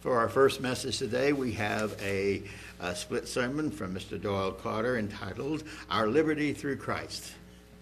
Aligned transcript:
For 0.00 0.16
our 0.16 0.28
first 0.28 0.60
message 0.60 0.98
today, 0.98 1.32
we 1.32 1.50
have 1.52 2.00
a, 2.00 2.42
a 2.78 2.94
split 2.94 3.26
sermon 3.26 3.68
from 3.68 3.92
Mr. 3.92 4.20
Doyle 4.20 4.52
Carter 4.52 4.96
entitled 4.96 5.64
Our 5.90 6.06
Liberty 6.06 6.52
Through 6.52 6.76
Christ. 6.76 7.32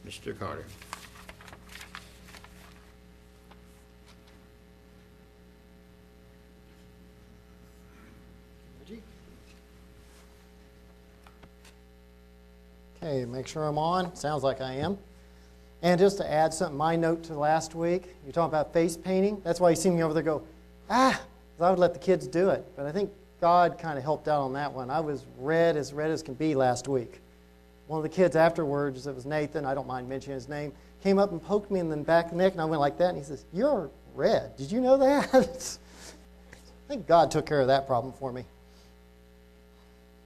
Mr. 0.07 0.39
Carter. 0.39 0.65
Okay, 13.03 13.27
make 13.27 13.47
sure 13.47 13.65
I'm 13.65 13.79
on. 13.79 14.17
Sounds 14.17 14.43
like 14.43 14.63
I 14.63 14.73
am. 14.73 14.97
And 15.83 16.01
just 16.01 16.17
to 16.17 16.29
add 16.29 16.55
something, 16.55 16.79
my 16.79 16.97
note 16.97 17.25
to 17.25 17.35
last 17.35 17.75
week, 17.75 18.15
you're 18.25 18.33
talking 18.33 18.49
about 18.49 18.73
face 18.73 18.97
painting. 18.97 19.41
That's 19.45 19.61
why 19.61 19.71
you 19.71 19.77
see 19.77 19.91
me 19.91 20.03
over 20.03 20.15
there 20.15 20.23
go, 20.23 20.43
ah, 20.89 21.21
I 21.61 21.71
would 21.71 21.79
let 21.79 21.95
the 21.95 21.99
kids 21.99 22.27
do 22.27 22.51
it. 22.51 22.65
But 22.77 22.87
I 22.87 22.93
think 22.93 23.11
God 23.41 23.79
kind 23.79 23.99
of 23.99 24.05
helped 24.05 24.29
out 24.29 24.43
on 24.43 24.53
that 24.55 24.73
one. 24.73 24.91
I 24.91 25.01
was 25.01 25.25
red 25.39 25.77
as 25.77 25.93
red 25.93 26.11
as 26.11 26.23
can 26.23 26.35
be 26.35 26.55
last 26.55 26.89
week. 26.89 27.21
One 27.87 27.99
of 27.99 28.03
the 28.03 28.09
kids 28.09 28.37
afterwards, 28.37 29.07
it 29.07 29.15
was 29.15 29.27
Nathan, 29.27 29.65
I 29.65 29.75
don't 29.75 29.87
mind 29.87 30.09
mentioning 30.09 30.35
his 30.35 30.49
name, 30.49 30.73
came 31.03 31.19
up 31.19 31.31
and 31.31 31.43
poked 31.43 31.71
me 31.71 31.79
in 31.79 31.89
the 31.89 31.97
back 31.97 32.27
of 32.27 32.31
the 32.33 32.37
neck, 32.39 32.53
and 32.53 32.61
I 32.61 32.65
went 32.65 32.81
like 32.81 32.99
that, 32.99 33.11
and 33.11 33.19
he 33.19 33.23
says, 33.23 33.45
You're 33.53 33.91
red. 34.15 34.57
Did 34.57 34.73
you 34.73 34.81
know 34.81 34.97
that? 34.97 35.33
I 36.89 36.89
think 36.89 37.07
God 37.07 37.31
took 37.31 37.47
care 37.47 37.61
of 37.61 37.69
that 37.69 37.87
problem 37.87 38.13
for 38.13 38.33
me. 38.33 38.45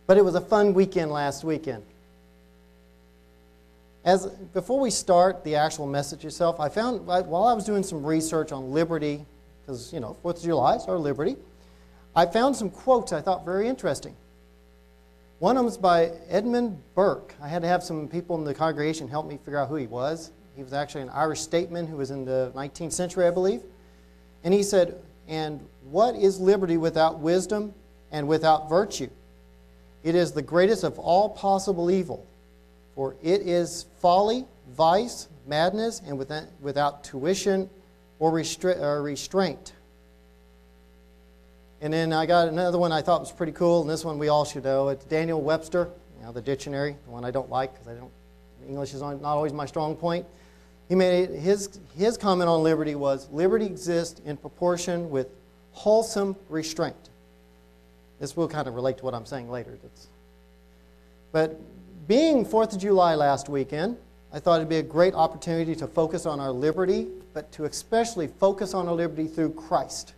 But 0.07 0.17
it 0.17 0.25
was 0.25 0.35
a 0.35 0.41
fun 0.41 0.75
weekend 0.75 1.11
last 1.11 1.45
weekend. 1.45 1.85
As, 4.05 4.27
before 4.27 4.81
we 4.81 4.91
start 4.91 5.45
the 5.45 5.57
actual 5.57 5.87
message 5.87 6.25
itself, 6.25 6.59
I 6.59 6.69
found 6.69 7.07
while 7.07 7.45
I 7.45 7.53
was 7.53 7.65
doing 7.65 7.83
some 7.83 8.05
research 8.05 8.53
on 8.53 8.73
liberty, 8.73 9.27
because, 9.71 9.93
you 9.93 10.01
know, 10.01 10.17
4th 10.25 10.39
of 10.39 10.43
July 10.43 10.75
is 10.75 10.85
our 10.87 10.99
liberty, 10.99 11.37
I 12.17 12.27
found 12.27 12.57
some 12.57 12.71
quotes 12.71 13.13
I 13.13 13.21
thought 13.21 13.45
very 13.45 13.69
interesting. 13.69 14.17
One 15.39 15.57
of 15.57 15.63
them 15.63 15.69
is 15.69 15.79
by 15.79 16.11
Edmund 16.29 16.83
Burke. 16.97 17.37
I 17.41 17.47
had 17.47 17.63
to 17.63 17.69
have 17.69 17.85
some 17.85 18.09
people 18.09 18.37
in 18.37 18.45
the 18.45 18.53
congregation 18.53 19.07
help 19.07 19.27
me 19.29 19.39
figure 19.39 19.59
out 19.59 19.69
who 19.69 19.77
he 19.77 19.87
was. 19.87 20.33
He 20.57 20.65
was 20.65 20.73
actually 20.73 21.03
an 21.03 21.11
Irish 21.11 21.41
statesman 21.41 21.87
who 21.87 21.97
was 21.99 22.11
in 22.11 22.25
the 22.25 22.53
19th 22.57 22.93
century, 22.93 23.27
I 23.27 23.31
believe. 23.31 23.63
And 24.43 24.53
he 24.53 24.65
said, 24.65 25.01
And 25.29 25.65
what 25.85 26.17
is 26.17 26.41
liberty 26.41 26.77
without 26.77 27.21
wisdom 27.21 27.73
and 28.11 28.27
without 28.27 28.69
virtue? 28.69 29.09
It 30.03 30.17
is 30.17 30.33
the 30.33 30.43
greatest 30.43 30.83
of 30.83 30.99
all 30.99 31.31
possible 31.31 31.93
evil. 31.93 32.27
For 32.97 33.15
it 33.23 33.43
is 33.43 33.87
folly, 34.01 34.47
vice, 34.73 35.29
madness, 35.47 36.03
and 36.05 36.19
without 36.19 37.05
tuition 37.05 37.71
or, 38.21 38.41
or 38.79 39.03
restraint. 39.03 39.73
And 41.81 41.93
then 41.93 42.13
I 42.13 42.27
got 42.27 42.47
another 42.47 42.79
one 42.79 42.93
I 42.93 43.01
thought 43.01 43.21
was 43.21 43.33
pretty 43.33 43.53
cool, 43.53 43.81
and 43.81 43.91
this 43.91 44.05
one 44.05 44.19
we 44.19 44.29
all 44.29 44.45
should 44.45 44.65
know. 44.65 44.91
It's 44.91 45.05
Daniel 45.07 45.41
Webster, 45.41 45.89
you 46.19 46.27
know, 46.27 46.33
the 46.33 46.43
dictionary, 46.43 46.95
the 47.07 47.11
one 47.11 47.25
I 47.25 47.33
don't 47.33 47.51
like 47.51 47.73
because 47.73 47.89
I 47.89 47.95
don't 47.95 48.13
English 48.69 48.95
is 48.95 49.01
not 49.01 49.25
always 49.25 49.53
my 49.53 49.67
strong 49.67 49.97
point. 49.97 50.27
He 50.89 50.95
made 50.95 51.31
his 51.31 51.81
his 51.97 52.19
comment 52.19 52.49
on 52.49 52.63
liberty 52.63 52.95
was 52.95 53.29
liberty 53.31 53.65
exists 53.65 54.21
in 54.25 54.37
proportion 54.37 55.09
with 55.09 55.29
wholesome 55.73 56.37
restraint. 56.49 57.09
This 58.19 58.37
will 58.37 58.49
kind 58.49 58.69
of 58.69 58.75
relate 58.75 58.99
to 58.99 59.05
what 59.05 59.15
I'm 59.15 59.25
saying 59.25 59.51
later. 59.51 59.79
That's, 59.83 60.09
but 61.33 61.59
being 62.07 62.45
4th 62.45 62.75
of 62.75 62.81
July 62.81 63.15
last 63.15 63.49
weekend, 63.49 63.97
I 64.33 64.39
thought 64.39 64.57
it'd 64.57 64.69
be 64.69 64.77
a 64.77 64.83
great 64.83 65.15
opportunity 65.15 65.75
to 65.77 65.87
focus 65.87 66.25
on 66.25 66.39
our 66.39 66.53
liberty, 66.53 67.09
but 67.35 67.51
to 67.53 67.65
especially 67.65 68.29
focus 68.29 68.75
on 68.75 68.87
our 68.87 68.95
liberty 68.95 69.27
through 69.27 69.55
Christ. 69.55 70.15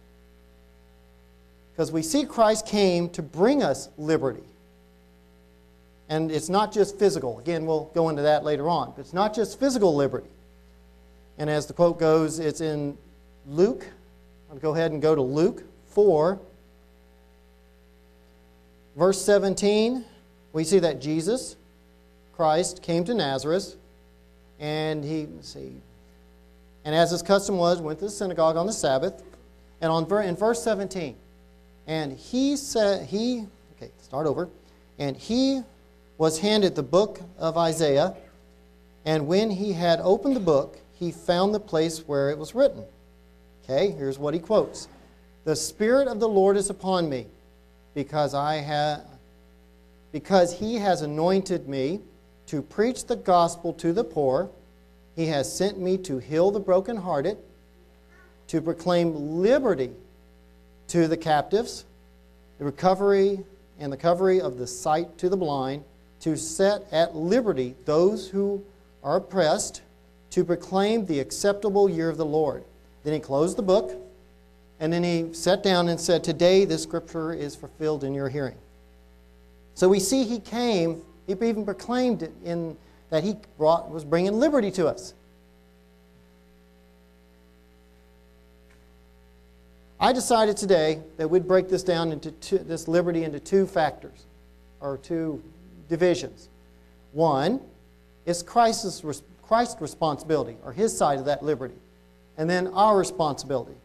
Because 1.72 1.90
we 1.90 2.02
see 2.02 2.24
Christ 2.24 2.66
came 2.66 3.08
to 3.10 3.22
bring 3.22 3.62
us 3.62 3.88
liberty. 3.96 4.42
And 6.08 6.30
it's 6.30 6.50
not 6.50 6.72
just 6.72 6.98
physical. 6.98 7.38
Again, 7.38 7.64
we'll 7.64 7.90
go 7.94 8.10
into 8.10 8.22
that 8.22 8.44
later 8.44 8.68
on. 8.68 8.92
But 8.94 9.00
it's 9.00 9.14
not 9.14 9.34
just 9.34 9.58
physical 9.58 9.94
liberty. 9.94 10.28
And 11.38 11.48
as 11.48 11.66
the 11.66 11.72
quote 11.72 11.98
goes, 11.98 12.38
it's 12.38 12.60
in 12.60 12.98
Luke. 13.48 13.86
I'll 14.50 14.58
go 14.58 14.74
ahead 14.74 14.92
and 14.92 15.00
go 15.00 15.14
to 15.14 15.22
Luke 15.22 15.62
4, 15.88 16.38
verse 18.96 19.22
17. 19.22 20.04
We 20.52 20.64
see 20.64 20.78
that 20.80 21.00
Jesus 21.00 21.56
Christ 22.36 22.82
came 22.82 23.04
to 23.04 23.14
Nazareth, 23.14 23.76
and 24.62 25.04
he, 25.04 25.26
see, 25.40 25.72
and 26.84 26.94
as 26.94 27.10
his 27.10 27.20
custom 27.20 27.58
was, 27.58 27.80
went 27.80 27.98
to 27.98 28.06
the 28.06 28.10
synagogue 28.10 28.56
on 28.56 28.66
the 28.66 28.72
Sabbath. 28.72 29.22
And 29.80 29.90
on 29.90 30.04
in 30.22 30.36
verse 30.36 30.62
17, 30.62 31.16
and 31.88 32.12
he 32.12 32.56
said, 32.56 33.08
he, 33.08 33.46
okay, 33.76 33.90
start 34.00 34.28
over. 34.28 34.48
And 35.00 35.16
he 35.16 35.62
was 36.16 36.38
handed 36.38 36.76
the 36.76 36.84
book 36.84 37.20
of 37.36 37.58
Isaiah, 37.58 38.14
and 39.04 39.26
when 39.26 39.50
he 39.50 39.72
had 39.72 39.98
opened 40.00 40.36
the 40.36 40.40
book, 40.40 40.78
he 40.94 41.10
found 41.10 41.52
the 41.52 41.60
place 41.60 42.06
where 42.06 42.30
it 42.30 42.38
was 42.38 42.54
written. 42.54 42.84
Okay, 43.64 43.90
here's 43.90 44.20
what 44.20 44.34
he 44.34 44.38
quotes 44.38 44.86
The 45.44 45.56
Spirit 45.56 46.06
of 46.06 46.20
the 46.20 46.28
Lord 46.28 46.56
is 46.56 46.70
upon 46.70 47.08
me, 47.08 47.26
because 47.94 48.34
I 48.34 48.56
have 48.56 49.00
because 50.12 50.56
he 50.56 50.76
has 50.76 51.02
anointed 51.02 51.66
me 51.66 52.00
to 52.52 52.60
preach 52.60 53.06
the 53.06 53.16
gospel 53.16 53.72
to 53.72 53.94
the 53.94 54.04
poor. 54.04 54.50
He 55.16 55.24
has 55.28 55.50
sent 55.50 55.80
me 55.80 55.96
to 55.96 56.18
heal 56.18 56.50
the 56.50 56.60
brokenhearted, 56.60 57.38
to 58.48 58.60
proclaim 58.60 59.40
liberty 59.40 59.90
to 60.88 61.08
the 61.08 61.16
captives, 61.16 61.86
the 62.58 62.66
recovery 62.66 63.42
and 63.80 63.90
the 63.90 63.96
recovery 63.96 64.38
of 64.38 64.58
the 64.58 64.66
sight 64.66 65.16
to 65.16 65.30
the 65.30 65.36
blind, 65.36 65.82
to 66.20 66.36
set 66.36 66.82
at 66.92 67.16
liberty 67.16 67.74
those 67.86 68.28
who 68.28 68.62
are 69.02 69.16
oppressed, 69.16 69.80
to 70.28 70.44
proclaim 70.44 71.06
the 71.06 71.20
acceptable 71.20 71.88
year 71.88 72.10
of 72.10 72.18
the 72.18 72.26
Lord. 72.26 72.64
Then 73.02 73.14
he 73.14 73.20
closed 73.20 73.56
the 73.56 73.62
book, 73.62 73.98
and 74.78 74.92
then 74.92 75.02
he 75.02 75.32
sat 75.32 75.62
down 75.62 75.88
and 75.88 75.98
said, 75.98 76.22
Today 76.22 76.66
this 76.66 76.82
scripture 76.82 77.32
is 77.32 77.56
fulfilled 77.56 78.04
in 78.04 78.12
your 78.12 78.28
hearing. 78.28 78.58
So 79.74 79.88
we 79.88 80.00
see 80.00 80.24
he 80.24 80.38
came 80.38 81.02
he 81.26 81.32
even 81.32 81.64
proclaimed 81.64 82.22
it 82.22 82.32
in 82.44 82.76
that 83.10 83.22
he 83.22 83.36
brought, 83.58 83.90
was 83.90 84.04
bringing 84.04 84.40
liberty 84.40 84.70
to 84.72 84.88
us. 84.88 85.14
I 90.00 90.12
decided 90.12 90.56
today 90.56 91.00
that 91.16 91.28
we'd 91.28 91.46
break 91.46 91.68
this 91.68 91.84
down 91.84 92.10
into 92.10 92.32
two, 92.32 92.58
this 92.58 92.88
liberty 92.88 93.22
into 93.22 93.38
two 93.38 93.66
factors 93.66 94.26
or 94.80 94.98
two 94.98 95.40
divisions. 95.88 96.48
One 97.12 97.60
is 98.26 98.42
Christ's, 98.42 99.22
Christ's 99.42 99.80
responsibility 99.80 100.56
or 100.64 100.72
his 100.72 100.96
side 100.96 101.18
of 101.18 101.26
that 101.26 101.44
liberty, 101.44 101.76
and 102.36 102.50
then 102.50 102.68
our 102.68 102.96
responsibility. 102.96 103.76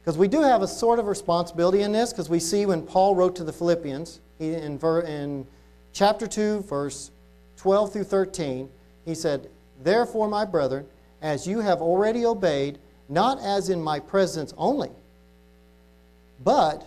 Because 0.00 0.16
we 0.16 0.28
do 0.28 0.40
have 0.40 0.62
a 0.62 0.68
sort 0.68 1.00
of 1.00 1.06
responsibility 1.08 1.82
in 1.82 1.92
this, 1.92 2.12
because 2.12 2.30
we 2.30 2.38
see 2.38 2.64
when 2.64 2.80
Paul 2.80 3.14
wrote 3.14 3.36
to 3.36 3.44
the 3.44 3.52
Philippians 3.52 4.20
he, 4.38 4.54
in, 4.54 4.78
in 4.78 5.46
chapter 5.96 6.26
2, 6.26 6.60
verse 6.64 7.10
12 7.56 7.94
through 7.94 8.04
13, 8.04 8.68
he 9.06 9.14
said, 9.14 9.48
Therefore, 9.82 10.28
my 10.28 10.44
brethren, 10.44 10.84
as 11.22 11.46
you 11.46 11.60
have 11.60 11.80
already 11.80 12.26
obeyed, 12.26 12.78
not 13.08 13.40
as 13.40 13.70
in 13.70 13.80
my 13.80 13.98
presence 13.98 14.52
only, 14.58 14.90
but 16.44 16.86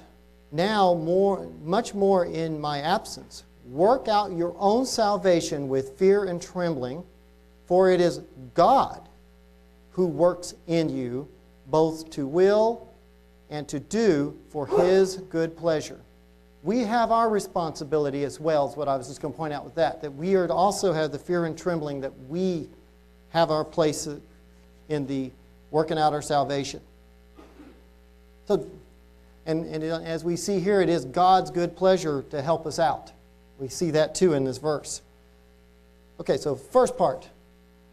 now 0.51 0.93
more, 0.93 1.49
much 1.63 1.95
more 1.95 2.25
in 2.25 2.61
my 2.61 2.81
absence, 2.81 3.45
work 3.65 4.07
out 4.07 4.31
your 4.31 4.55
own 4.59 4.85
salvation 4.85 5.67
with 5.67 5.97
fear 5.97 6.25
and 6.25 6.39
trembling, 6.39 7.03
for 7.65 7.89
it 7.89 7.99
is 7.99 8.21
God 8.53 9.09
who 9.89 10.05
works 10.05 10.53
in 10.67 10.87
you 10.87 11.27
both 11.65 12.11
to 12.11 12.27
will 12.27 12.87
and 13.49 13.67
to 13.69 13.79
do 13.79 14.37
for 14.49 14.67
his 14.67 15.17
good 15.17 15.57
pleasure 15.57 15.99
we 16.63 16.79
have 16.79 17.11
our 17.11 17.29
responsibility 17.29 18.23
as 18.23 18.39
well, 18.39 18.69
is 18.69 18.75
what 18.75 18.87
I 18.87 18.97
was 18.97 19.07
just 19.07 19.21
going 19.21 19.33
to 19.33 19.37
point 19.37 19.53
out 19.53 19.63
with 19.63 19.75
that, 19.75 20.01
that 20.01 20.11
we 20.11 20.35
are 20.35 20.47
to 20.47 20.53
also 20.53 20.91
have 20.91 21.11
the 21.11 21.19
fear 21.19 21.45
and 21.45 21.57
trembling 21.57 22.01
that 22.01 22.11
we 22.27 22.67
have 23.29 23.51
our 23.51 23.63
place 23.63 24.07
in 24.89 25.07
the 25.07 25.31
working 25.71 25.97
out 25.97 26.13
our 26.13 26.21
salvation. 26.21 26.81
So, 28.47 28.67
and, 29.45 29.65
and 29.65 29.83
as 29.83 30.23
we 30.23 30.35
see 30.35 30.59
here, 30.59 30.81
it 30.81 30.89
is 30.89 31.05
God's 31.05 31.49
good 31.51 31.77
pleasure 31.77 32.23
to 32.31 32.41
help 32.41 32.65
us 32.65 32.79
out. 32.79 33.11
We 33.57 33.67
see 33.67 33.91
that 33.91 34.15
too 34.15 34.33
in 34.33 34.43
this 34.43 34.57
verse. 34.57 35.01
Okay, 36.19 36.37
so 36.37 36.55
first 36.55 36.97
part. 36.97 37.29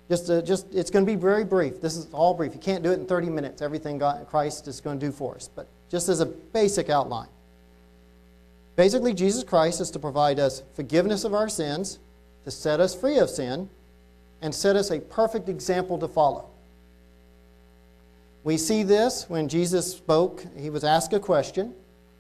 Just, 0.09 0.31
uh, 0.31 0.41
just 0.41 0.73
it's 0.73 0.91
going 0.91 1.05
to 1.05 1.11
be 1.11 1.17
very 1.17 1.45
brief. 1.45 1.81
This 1.81 1.97
is 1.97 2.07
all 2.13 2.33
brief. 2.33 2.55
You 2.55 2.61
can't 2.61 2.83
do 2.83 2.93
it 2.93 3.01
in 3.01 3.07
30 3.07 3.29
minutes. 3.29 3.61
Everything 3.61 3.99
God, 3.99 4.25
Christ 4.29 4.69
is 4.69 4.81
going 4.81 4.99
to 5.01 5.07
do 5.07 5.13
for 5.13 5.35
us. 5.35 5.51
But 5.55 5.67
just 5.91 6.09
as 6.09 6.21
a 6.21 6.27
basic 6.27 6.91
outline. 6.91 7.29
Basically, 8.77 9.15
Jesus 9.15 9.43
Christ 9.43 9.81
is 9.81 9.91
to 9.93 9.99
provide 9.99 10.39
us 10.39 10.63
forgiveness 10.75 11.25
of 11.25 11.35
our 11.35 11.49
sins, 11.49 11.99
to 12.45 12.51
set 12.51 12.79
us 12.79 12.95
free 12.95 13.19
of 13.19 13.31
sin, 13.31 13.71
and 14.43 14.55
set 14.55 14.77
us 14.77 14.91
a 14.91 15.01
perfect 15.01 15.49
example 15.49 15.99
to 15.99 16.07
follow. 16.07 16.51
We 18.45 18.59
see 18.59 18.83
this 18.83 19.29
when 19.29 19.49
Jesus 19.49 19.91
spoke. 19.91 20.45
He 20.57 20.71
was 20.71 20.85
asked 20.85 21.13
a 21.15 21.19
question 21.19 21.75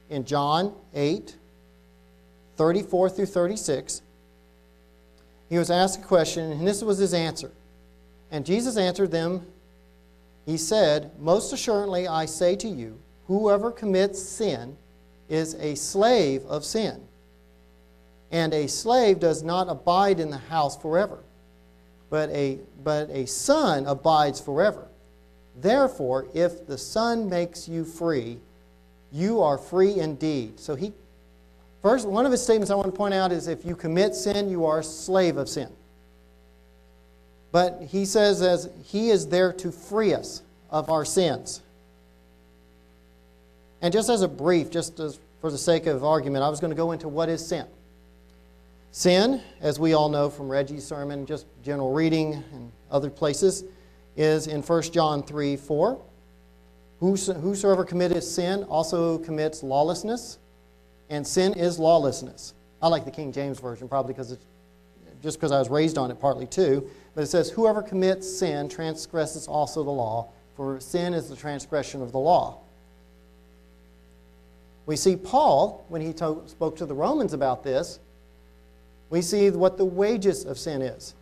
in 0.08 0.24
John 0.24 0.74
8, 0.94 1.36
34 2.56 3.10
through 3.10 3.26
36. 3.26 4.02
He 5.48 5.58
was 5.58 5.70
asked 5.70 6.00
a 6.00 6.04
question, 6.04 6.50
and 6.50 6.66
this 6.66 6.82
was 6.82 6.98
his 6.98 7.14
answer. 7.14 7.52
And 8.30 8.44
Jesus 8.44 8.76
answered 8.76 9.10
them. 9.10 9.46
He 10.46 10.56
said, 10.56 11.12
Most 11.20 11.52
assuredly 11.52 12.08
I 12.08 12.24
say 12.24 12.56
to 12.56 12.68
you, 12.68 12.98
whoever 13.26 13.70
commits 13.70 14.20
sin 14.20 14.76
is 15.28 15.54
a 15.54 15.74
slave 15.74 16.44
of 16.46 16.64
sin. 16.64 17.00
And 18.30 18.52
a 18.52 18.66
slave 18.66 19.20
does 19.20 19.42
not 19.42 19.68
abide 19.68 20.20
in 20.20 20.30
the 20.30 20.38
house 20.38 20.76
forever, 20.76 21.18
but 22.10 22.28
a, 22.30 22.58
but 22.82 23.08
a 23.10 23.26
son 23.26 23.86
abides 23.86 24.40
forever. 24.40 24.88
Therefore, 25.60 26.26
if 26.34 26.66
the 26.66 26.76
Son 26.76 27.30
makes 27.30 27.68
you 27.68 27.84
free, 27.84 28.38
you 29.10 29.40
are 29.40 29.56
free 29.56 29.98
indeed. 29.98 30.60
So 30.60 30.74
he 30.74 30.92
first 31.82 32.06
one 32.06 32.26
of 32.26 32.32
his 32.32 32.42
statements 32.42 32.70
I 32.70 32.74
want 32.74 32.86
to 32.86 32.96
point 32.96 33.14
out 33.14 33.32
is 33.32 33.48
if 33.48 33.64
you 33.64 33.74
commit 33.74 34.14
sin, 34.14 34.50
you 34.50 34.66
are 34.66 34.80
a 34.80 34.84
slave 34.84 35.36
of 35.36 35.48
sin. 35.48 35.70
But 37.52 37.80
he 37.88 38.04
says 38.04 38.42
as 38.42 38.68
he 38.84 39.10
is 39.10 39.28
there 39.28 39.52
to 39.54 39.72
free 39.72 40.12
us 40.12 40.42
of 40.70 40.90
our 40.90 41.04
sins. 41.04 41.62
And 43.86 43.92
just 43.92 44.08
as 44.08 44.22
a 44.22 44.26
brief, 44.26 44.68
just 44.68 44.98
as 44.98 45.20
for 45.40 45.48
the 45.48 45.56
sake 45.56 45.86
of 45.86 46.02
argument, 46.02 46.42
I 46.42 46.48
was 46.48 46.58
going 46.58 46.72
to 46.72 46.76
go 46.76 46.90
into 46.90 47.06
what 47.06 47.28
is 47.28 47.46
sin. 47.46 47.66
Sin, 48.90 49.40
as 49.60 49.78
we 49.78 49.92
all 49.92 50.08
know 50.08 50.28
from 50.28 50.48
Reggie's 50.48 50.84
sermon, 50.84 51.24
just 51.24 51.46
general 51.62 51.92
reading 51.92 52.42
and 52.52 52.72
other 52.90 53.10
places, 53.10 53.62
is 54.16 54.48
in 54.48 54.60
1 54.60 54.82
John 54.90 55.22
3 55.22 55.56
4. 55.56 56.02
Whosoever 56.98 57.84
committeth 57.84 58.24
sin 58.24 58.64
also 58.64 59.18
commits 59.18 59.62
lawlessness, 59.62 60.38
and 61.08 61.24
sin 61.24 61.54
is 61.54 61.78
lawlessness. 61.78 62.54
I 62.82 62.88
like 62.88 63.04
the 63.04 63.12
King 63.12 63.30
James 63.30 63.60
Version 63.60 63.88
probably 63.88 64.14
because 64.14 64.32
it's 64.32 64.44
just 65.22 65.38
because 65.38 65.52
I 65.52 65.60
was 65.60 65.68
raised 65.68 65.96
on 65.96 66.10
it 66.10 66.18
partly 66.18 66.48
too. 66.48 66.90
But 67.14 67.22
it 67.22 67.28
says, 67.28 67.50
Whoever 67.50 67.82
commits 67.82 68.28
sin 68.28 68.68
transgresses 68.68 69.46
also 69.46 69.84
the 69.84 69.90
law, 69.90 70.30
for 70.56 70.80
sin 70.80 71.14
is 71.14 71.28
the 71.28 71.36
transgression 71.36 72.02
of 72.02 72.10
the 72.10 72.18
law. 72.18 72.62
We 74.86 74.96
see 74.96 75.16
Paul, 75.16 75.84
when 75.88 76.00
he 76.00 76.12
to- 76.14 76.42
spoke 76.46 76.76
to 76.76 76.86
the 76.86 76.94
Romans 76.94 77.32
about 77.32 77.64
this, 77.64 77.98
we 79.10 79.20
see 79.22 79.50
what 79.50 79.76
the 79.76 79.84
wages 79.84 80.44
of 80.44 80.58
sin 80.58 80.80
is. 80.82 81.14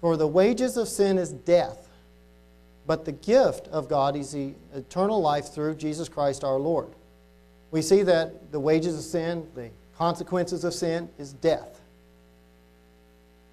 For 0.00 0.16
the 0.16 0.26
wages 0.26 0.76
of 0.76 0.88
sin 0.88 1.18
is 1.18 1.32
death. 1.32 1.88
But 2.86 3.04
the 3.04 3.12
gift 3.12 3.66
of 3.68 3.88
God 3.88 4.14
is 4.14 4.30
the 4.30 4.54
eternal 4.74 5.20
life 5.20 5.52
through 5.52 5.74
Jesus 5.74 6.08
Christ 6.08 6.44
our 6.44 6.58
Lord. 6.58 6.88
We 7.72 7.82
see 7.82 8.02
that 8.04 8.52
the 8.52 8.60
wages 8.60 8.96
of 8.96 9.02
sin, 9.02 9.48
the 9.54 9.70
consequences 9.98 10.62
of 10.62 10.72
sin, 10.72 11.08
is 11.18 11.32
death. 11.32 11.80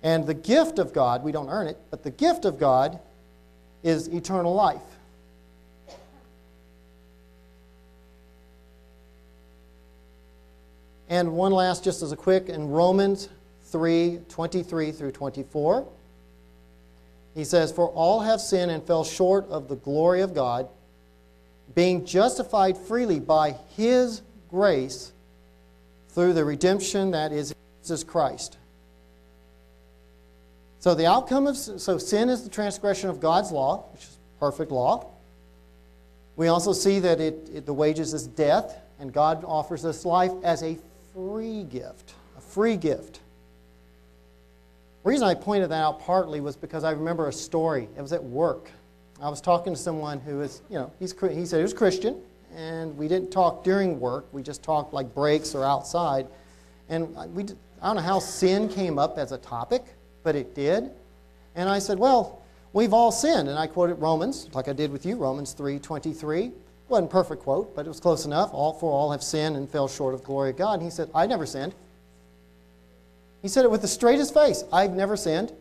And 0.03 0.27
the 0.27 0.33
gift 0.33 0.77
of 0.77 0.93
God, 0.93 1.23
we 1.23 1.31
don't 1.31 1.49
earn 1.49 1.67
it, 1.67 1.77
but 1.89 2.03
the 2.03 2.11
gift 2.11 2.45
of 2.45 2.59
God 2.59 2.99
is 3.81 4.07
eternal 4.07 4.53
life. 4.53 4.92
And 11.13 11.33
one 11.33 11.51
last, 11.51 11.83
just 11.83 12.01
as 12.01 12.11
a 12.11 12.15
quick, 12.15 12.49
in 12.49 12.69
Romans 12.69 13.29
3 13.65 14.21
23 14.29 14.91
through 14.91 15.11
24. 15.11 15.87
He 17.35 17.43
says, 17.43 17.71
For 17.71 17.87
all 17.89 18.21
have 18.21 18.41
sinned 18.41 18.71
and 18.71 18.83
fell 18.83 19.03
short 19.03 19.47
of 19.49 19.67
the 19.67 19.75
glory 19.75 20.21
of 20.21 20.33
God, 20.33 20.69
being 21.75 22.03
justified 22.07 22.79
freely 22.79 23.19
by 23.19 23.51
His 23.77 24.23
grace 24.49 25.11
through 26.09 26.33
the 26.33 26.43
redemption 26.43 27.11
that 27.11 27.31
is 27.31 27.53
Jesus 27.83 28.03
Christ. 28.03 28.57
So 30.79 30.95
the 30.95 31.05
outcome 31.05 31.45
of 31.45 31.55
so 31.57 31.99
sin 31.99 32.29
is 32.29 32.43
the 32.43 32.49
transgression 32.49 33.11
of 33.11 33.19
God's 33.19 33.51
law, 33.51 33.85
which 33.93 34.01
is 34.01 34.17
perfect 34.39 34.71
law. 34.71 35.11
We 36.37 36.47
also 36.47 36.73
see 36.73 36.97
that 37.01 37.21
it, 37.21 37.51
it, 37.53 37.65
the 37.67 37.73
wages 37.73 38.15
is 38.15 38.25
death, 38.25 38.75
and 38.99 39.13
God 39.13 39.43
offers 39.45 39.85
us 39.85 40.05
life 40.05 40.31
as 40.43 40.63
a 40.63 40.79
free 41.13 41.63
gift, 41.63 42.13
a 42.37 42.41
free 42.41 42.77
gift. 42.77 43.19
The 45.03 45.09
reason 45.09 45.27
I 45.27 45.33
pointed 45.35 45.69
that 45.69 45.81
out 45.81 45.99
partly 45.99 46.39
was 46.39 46.55
because 46.55 46.83
I 46.83 46.91
remember 46.91 47.27
a 47.27 47.33
story. 47.33 47.89
It 47.97 48.01
was 48.01 48.13
at 48.13 48.23
work. 48.23 48.71
I 49.21 49.29
was 49.29 49.41
talking 49.41 49.73
to 49.73 49.79
someone 49.79 50.19
who 50.19 50.41
is, 50.41 50.61
you 50.69 50.77
know, 50.77 50.91
he's, 50.99 51.11
he 51.11 51.45
said 51.45 51.57
he 51.57 51.63
was 51.63 51.73
Christian, 51.73 52.21
and 52.55 52.97
we 52.97 53.07
didn't 53.07 53.31
talk 53.31 53.63
during 53.63 53.99
work. 53.99 54.25
We 54.31 54.41
just 54.41 54.63
talked 54.63 54.93
like 54.93 55.13
breaks 55.13 55.55
or 55.55 55.63
outside. 55.63 56.27
And 56.89 57.15
we, 57.35 57.43
I 57.81 57.87
don't 57.87 57.97
know 57.97 58.01
how 58.01 58.19
sin 58.19 58.69
came 58.69 58.97
up 58.97 59.17
as 59.17 59.31
a 59.31 59.37
topic, 59.37 59.83
but 60.23 60.35
it 60.35 60.55
did. 60.55 60.91
And 61.55 61.69
I 61.69 61.79
said, 61.79 61.99
well, 61.99 62.41
we've 62.71 62.93
all 62.93 63.11
sinned. 63.11 63.49
And 63.49 63.59
I 63.59 63.67
quoted 63.67 63.95
Romans, 63.95 64.49
like 64.53 64.67
I 64.67 64.73
did 64.73 64.91
with 64.91 65.05
you, 65.05 65.15
Romans 65.15 65.53
3.23. 65.53 66.51
Wasn't 66.89 67.09
perfect 67.09 67.43
quote, 67.43 67.75
but 67.75 67.85
it 67.85 67.89
was 67.89 67.99
close 67.99 68.25
enough. 68.25 68.53
All 68.53 68.73
for 68.73 68.91
all 68.91 69.11
have 69.11 69.23
sinned 69.23 69.55
and 69.55 69.69
fell 69.69 69.87
short 69.87 70.13
of 70.13 70.23
glory 70.23 70.51
of 70.51 70.57
God. 70.57 70.75
And 70.75 70.83
he 70.83 70.89
said, 70.89 71.09
I 71.15 71.25
never 71.25 71.45
sinned. 71.45 71.73
He 73.41 73.47
said 73.47 73.65
it 73.65 73.71
with 73.71 73.81
the 73.81 73.87
straightest 73.87 74.33
face 74.33 74.63
I've 74.71 74.91
never 74.91 75.17
sinned. 75.17 75.51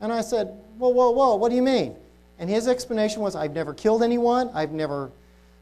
And 0.00 0.12
I 0.12 0.20
said, 0.20 0.48
Whoa, 0.78 0.90
whoa, 0.90 1.10
whoa, 1.10 1.36
what 1.36 1.48
do 1.48 1.56
you 1.56 1.62
mean? 1.62 1.96
And 2.38 2.50
his 2.50 2.68
explanation 2.68 3.22
was, 3.22 3.34
I've 3.34 3.52
never 3.52 3.72
killed 3.72 4.02
anyone, 4.02 4.50
I've 4.52 4.72
never 4.72 5.10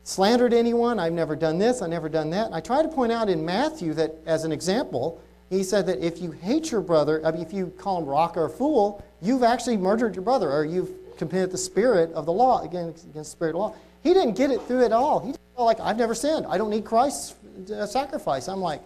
slandered 0.02 0.52
anyone, 0.52 0.98
I've 0.98 1.12
never 1.12 1.36
done 1.36 1.58
this, 1.58 1.80
I've 1.80 1.90
never 1.90 2.08
done 2.08 2.30
that. 2.30 2.46
And 2.46 2.54
I 2.54 2.60
try 2.60 2.82
to 2.82 2.88
point 2.88 3.12
out 3.12 3.28
in 3.28 3.44
Matthew 3.44 3.94
that, 3.94 4.16
as 4.26 4.44
an 4.44 4.52
example, 4.52 5.20
he 5.50 5.62
said 5.62 5.86
that 5.86 6.04
if 6.04 6.20
you 6.20 6.32
hate 6.32 6.70
your 6.70 6.80
brother, 6.80 7.24
I 7.24 7.30
mean, 7.30 7.42
if 7.42 7.52
you 7.52 7.72
call 7.78 7.98
him 7.98 8.06
raca 8.06 8.40
or 8.40 8.48
fool, 8.48 9.04
you've 9.22 9.44
actually 9.44 9.76
murdered 9.76 10.16
your 10.16 10.24
brother, 10.24 10.50
or 10.50 10.64
you've 10.64 10.90
committed 11.16 11.52
the 11.52 11.58
spirit 11.58 12.12
of 12.12 12.26
the 12.26 12.32
law 12.32 12.62
against, 12.62 13.04
against 13.04 13.30
the 13.30 13.36
spirit 13.36 13.50
of 13.50 13.54
the 13.54 13.58
law. 13.58 13.74
He 14.04 14.14
didn't 14.14 14.36
get 14.36 14.52
it 14.52 14.62
through 14.62 14.84
at 14.84 14.92
all. 14.92 15.18
He 15.18 15.32
felt 15.56 15.66
like, 15.66 15.80
I've 15.80 15.96
never 15.96 16.14
sinned. 16.14 16.46
I 16.46 16.58
don't 16.58 16.70
need 16.70 16.84
Christ's 16.84 17.34
uh, 17.72 17.86
sacrifice. 17.86 18.46
I'm 18.46 18.60
like, 18.60 18.80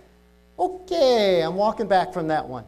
Okay, 0.58 1.42
I'm 1.42 1.54
walking 1.54 1.86
back 1.86 2.12
from 2.12 2.28
that 2.28 2.46
one. 2.48 2.64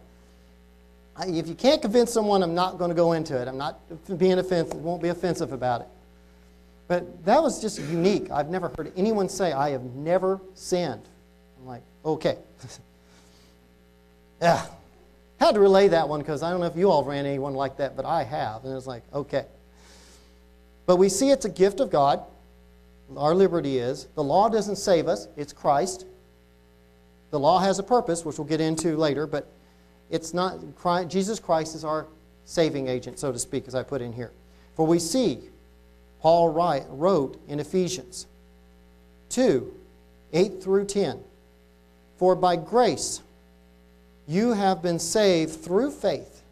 If 1.23 1.49
you 1.49 1.55
can't 1.55 1.83
convince 1.83 2.13
someone, 2.13 2.43
I'm 2.43 2.55
not 2.55 2.79
going 2.79 2.91
to 2.91 2.95
go 2.95 3.13
into 3.13 3.41
it. 3.41 3.49
I'm 3.49 3.59
not 3.59 3.81
being 4.17 4.39
offensive, 4.39 4.77
won't 4.77 5.03
be 5.03 5.09
offensive 5.09 5.53
about 5.53 5.83
it. 5.83 5.89
But 6.87 7.25
that 7.25 7.43
was 7.43 7.61
just 7.61 7.79
unique. 7.79 8.31
I've 8.31 8.49
never 8.49 8.69
heard 8.77 8.93
anyone 8.97 9.29
say, 9.29 9.53
I 9.53 9.71
have 9.71 9.83
never 9.83 10.41
sinned. 10.55 11.03
I'm 11.59 11.67
like, 11.67 11.83
okay. 12.05 12.39
yeah. 14.41 14.65
Had 15.39 15.55
to 15.55 15.61
relay 15.61 15.89
that 15.89 16.09
one 16.09 16.21
because 16.21 16.43
I 16.43 16.51
don't 16.51 16.61
know 16.61 16.67
if 16.67 16.77
you 16.77 16.91
all 16.91 17.05
ran 17.05 17.27
anyone 17.27 17.55
like 17.55 17.77
that, 17.79 17.97
but 17.97 18.05
I 18.05 18.23
have. 18.23 18.65
And 18.65 18.77
it's 18.77 18.87
like, 18.87 19.03
okay. 19.13 19.47
But 20.87 20.97
we 20.97 21.09
see 21.09 21.31
it's 21.31 21.45
a 21.45 21.51
gift 21.51 21.81
of 21.81 21.91
God. 21.91 22.23
Our 23.17 23.35
liberty 23.35 23.79
is. 23.79 24.07
The 24.15 24.23
law 24.23 24.49
doesn't 24.49 24.77
save 24.77 25.09
us, 25.09 25.29
it's 25.37 25.53
Christ. 25.53 26.07
The 27.31 27.39
law 27.39 27.59
has 27.61 27.79
a 27.79 27.83
purpose, 27.83 28.25
which 28.25 28.39
we'll 28.39 28.47
get 28.47 28.61
into 28.61 28.97
later, 28.97 29.27
but 29.27 29.51
it's 30.11 30.35
not 30.35 30.59
Christ, 30.77 31.09
Jesus 31.09 31.39
Christ 31.39 31.75
is 31.75 31.85
our 31.85 32.07
saving 32.45 32.89
agent, 32.89 33.19
so 33.19 33.31
to 33.31 33.39
speak, 33.39 33.69
as 33.69 33.75
I 33.75 33.83
put 33.83 34.03
in 34.03 34.13
here. 34.13 34.33
For 34.75 34.87
we 34.87 34.99
see, 34.99 35.41
Paul 36.21 36.49
write, 36.51 36.85
wrote 36.89 37.41
in 37.49 37.61
Ephesians 37.61 38.27
2 39.31 39.75
8 40.33 40.63
through 40.63 40.85
10 40.87 41.21
For 42.19 42.35
by 42.35 42.57
grace 42.57 43.23
you 44.27 44.53
have 44.53 44.83
been 44.83 44.99
saved 44.99 45.61
through 45.61 45.91
faith, 45.91 46.43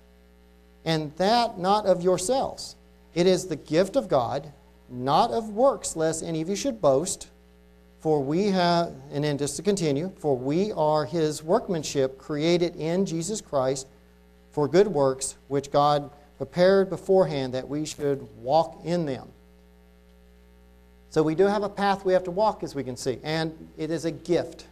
and 0.85 1.15
that 1.17 1.59
not 1.59 1.87
of 1.87 2.03
yourselves. 2.03 2.77
It 3.15 3.27
is 3.27 3.47
the 3.47 3.57
gift 3.57 3.97
of 3.97 4.09
God, 4.09 4.53
not 4.90 5.30
of 5.30 5.50
works, 5.50 5.97
lest 5.97 6.23
any 6.23 6.40
of 6.40 6.49
you 6.49 6.57
should 6.57 6.80
boast. 6.80 7.28
For 8.00 8.23
we 8.23 8.47
have, 8.47 8.92
and 9.11 9.25
then 9.25 9.38
just 9.38 9.57
to 9.57 9.62
continue, 9.62 10.12
for 10.18 10.37
we 10.37 10.73
are 10.73 11.04
his 11.04 11.42
workmanship 11.42 12.16
created 12.16 12.76
in 12.76 13.04
Jesus 13.04 13.40
Christ 13.40 13.88
for 14.52 14.68
good 14.68 14.87
works, 14.87 15.37
which 15.49 15.73
God 15.73 16.11
prepared 16.37 16.88
beforehand 16.90 17.54
that 17.54 17.68
we 17.68 17.85
should 17.85 18.26
walk 18.40 18.80
in 18.85 19.04
them. 19.04 19.28
So 21.11 21.23
we 21.23 21.35
do 21.35 21.45
have 21.45 21.64
a 21.64 21.68
path 21.68 22.04
we 22.04 22.12
have 22.12 22.25
to 22.25 22.30
walk, 22.30 22.62
as 22.62 22.75
we 22.75 22.85
can 22.85 22.97
see, 22.97 23.18
and 23.25 23.52
it 23.76 23.90
is 23.90 24.04
a 24.04 24.11
gift. 24.12 24.66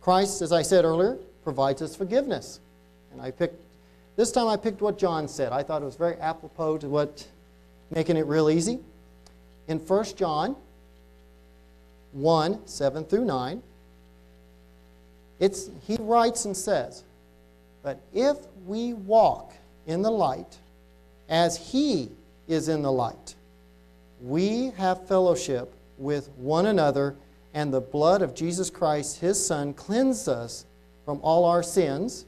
Christ, 0.00 0.42
as 0.42 0.52
I 0.52 0.62
said 0.62 0.84
earlier, 0.84 1.18
provides 1.42 1.82
us 1.82 1.96
forgiveness. 1.96 2.60
And 3.12 3.20
I 3.20 3.32
picked, 3.32 3.60
this 4.14 4.30
time 4.30 4.46
I 4.46 4.56
picked 4.56 4.80
what 4.80 4.98
John 4.98 5.26
said. 5.26 5.52
I 5.52 5.64
thought 5.64 5.82
it 5.82 5.86
was 5.86 5.96
very 5.96 6.16
apropos 6.20 6.78
to 6.78 6.88
what, 6.88 7.26
making 7.90 8.16
it 8.16 8.26
real 8.26 8.50
easy. 8.50 8.78
In 9.68 9.78
1 9.78 10.04
John 10.16 10.56
1 12.12 12.66
7 12.66 13.04
through 13.04 13.24
9, 13.24 13.62
it's, 15.38 15.68
he 15.86 15.96
writes 16.00 16.44
and 16.44 16.56
says, 16.56 17.04
But 17.82 18.00
if 18.14 18.36
we 18.66 18.94
walk 18.94 19.52
in 19.86 20.02
the 20.02 20.10
light 20.10 20.58
as 21.28 21.56
he 21.72 22.10
is 22.48 22.68
in 22.68 22.82
the 22.82 22.92
light, 22.92 23.34
we 24.22 24.72
have 24.76 25.06
fellowship 25.06 25.72
with 25.98 26.28
one 26.30 26.66
another, 26.66 27.16
and 27.52 27.72
the 27.72 27.80
blood 27.80 28.22
of 28.22 28.34
Jesus 28.34 28.70
Christ, 28.70 29.20
his 29.20 29.44
Son, 29.44 29.74
cleanses 29.74 30.28
us 30.28 30.66
from 31.04 31.20
all 31.22 31.44
our 31.44 31.62
sins. 31.62 32.24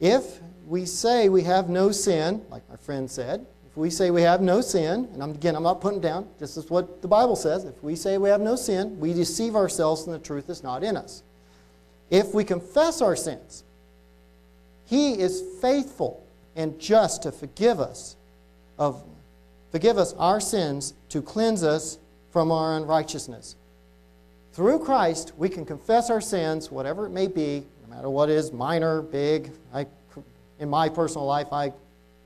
If 0.00 0.40
we 0.66 0.86
say 0.86 1.28
we 1.28 1.42
have 1.42 1.68
no 1.68 1.90
sin, 1.90 2.42
like 2.50 2.68
my 2.68 2.76
friend 2.76 3.10
said, 3.10 3.46
if 3.74 3.78
we 3.78 3.90
say 3.90 4.12
we 4.12 4.22
have 4.22 4.40
no 4.40 4.60
sin, 4.60 5.08
and 5.14 5.34
again, 5.34 5.56
I'm 5.56 5.64
not 5.64 5.80
putting 5.80 6.00
down, 6.00 6.28
this 6.38 6.56
is 6.56 6.70
what 6.70 7.02
the 7.02 7.08
Bible 7.08 7.34
says. 7.34 7.64
If 7.64 7.82
we 7.82 7.96
say 7.96 8.18
we 8.18 8.28
have 8.28 8.40
no 8.40 8.54
sin, 8.54 9.00
we 9.00 9.12
deceive 9.12 9.56
ourselves 9.56 10.06
and 10.06 10.14
the 10.14 10.20
truth 10.20 10.48
is 10.48 10.62
not 10.62 10.84
in 10.84 10.96
us. 10.96 11.24
If 12.08 12.32
we 12.32 12.44
confess 12.44 13.02
our 13.02 13.16
sins, 13.16 13.64
He 14.86 15.18
is 15.18 15.42
faithful 15.60 16.24
and 16.54 16.78
just 16.78 17.24
to 17.24 17.32
forgive 17.32 17.80
us 17.80 18.14
of 18.78 19.02
forgive 19.72 19.98
us 19.98 20.14
our 20.20 20.38
sins 20.38 20.94
to 21.08 21.20
cleanse 21.20 21.64
us 21.64 21.98
from 22.30 22.52
our 22.52 22.76
unrighteousness. 22.76 23.56
Through 24.52 24.84
Christ, 24.84 25.32
we 25.36 25.48
can 25.48 25.64
confess 25.64 26.10
our 26.10 26.20
sins, 26.20 26.70
whatever 26.70 27.06
it 27.06 27.10
may 27.10 27.26
be, 27.26 27.64
no 27.82 27.96
matter 27.96 28.08
what 28.08 28.30
is 28.30 28.52
minor, 28.52 29.02
big. 29.02 29.50
I, 29.72 29.86
in 30.60 30.70
my 30.70 30.88
personal 30.88 31.26
life, 31.26 31.52
I 31.52 31.72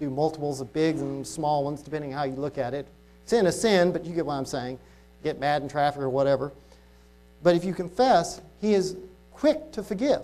do 0.01 0.11
multiples 0.11 0.61
of 0.61 0.73
big 0.73 0.97
and 0.97 1.27
small 1.27 1.65
ones, 1.65 1.83
depending 1.83 2.13
how 2.13 2.25
you 2.25 2.35
look 2.35 2.59
at 2.59 2.75
it. 2.75 2.87
Sin 3.25 3.47
is 3.47 3.61
sin, 3.61 3.93
but 3.93 4.05
you 4.05 4.15
get 4.15 4.25
what 4.25 4.35
I'm 4.35 4.47
saying. 4.47 4.79
Get 5.23 5.41
mad 5.41 5.63
in 5.63 5.69
traffic 5.69 6.01
or 6.01 6.09
whatever. 6.09 6.53
But 7.43 7.57
if 7.57 7.65
you 7.65 7.75
confess, 7.75 8.41
He 8.61 8.75
is 8.75 8.97
quick 9.33 9.73
to 9.73 9.83
forgive. 9.83 10.23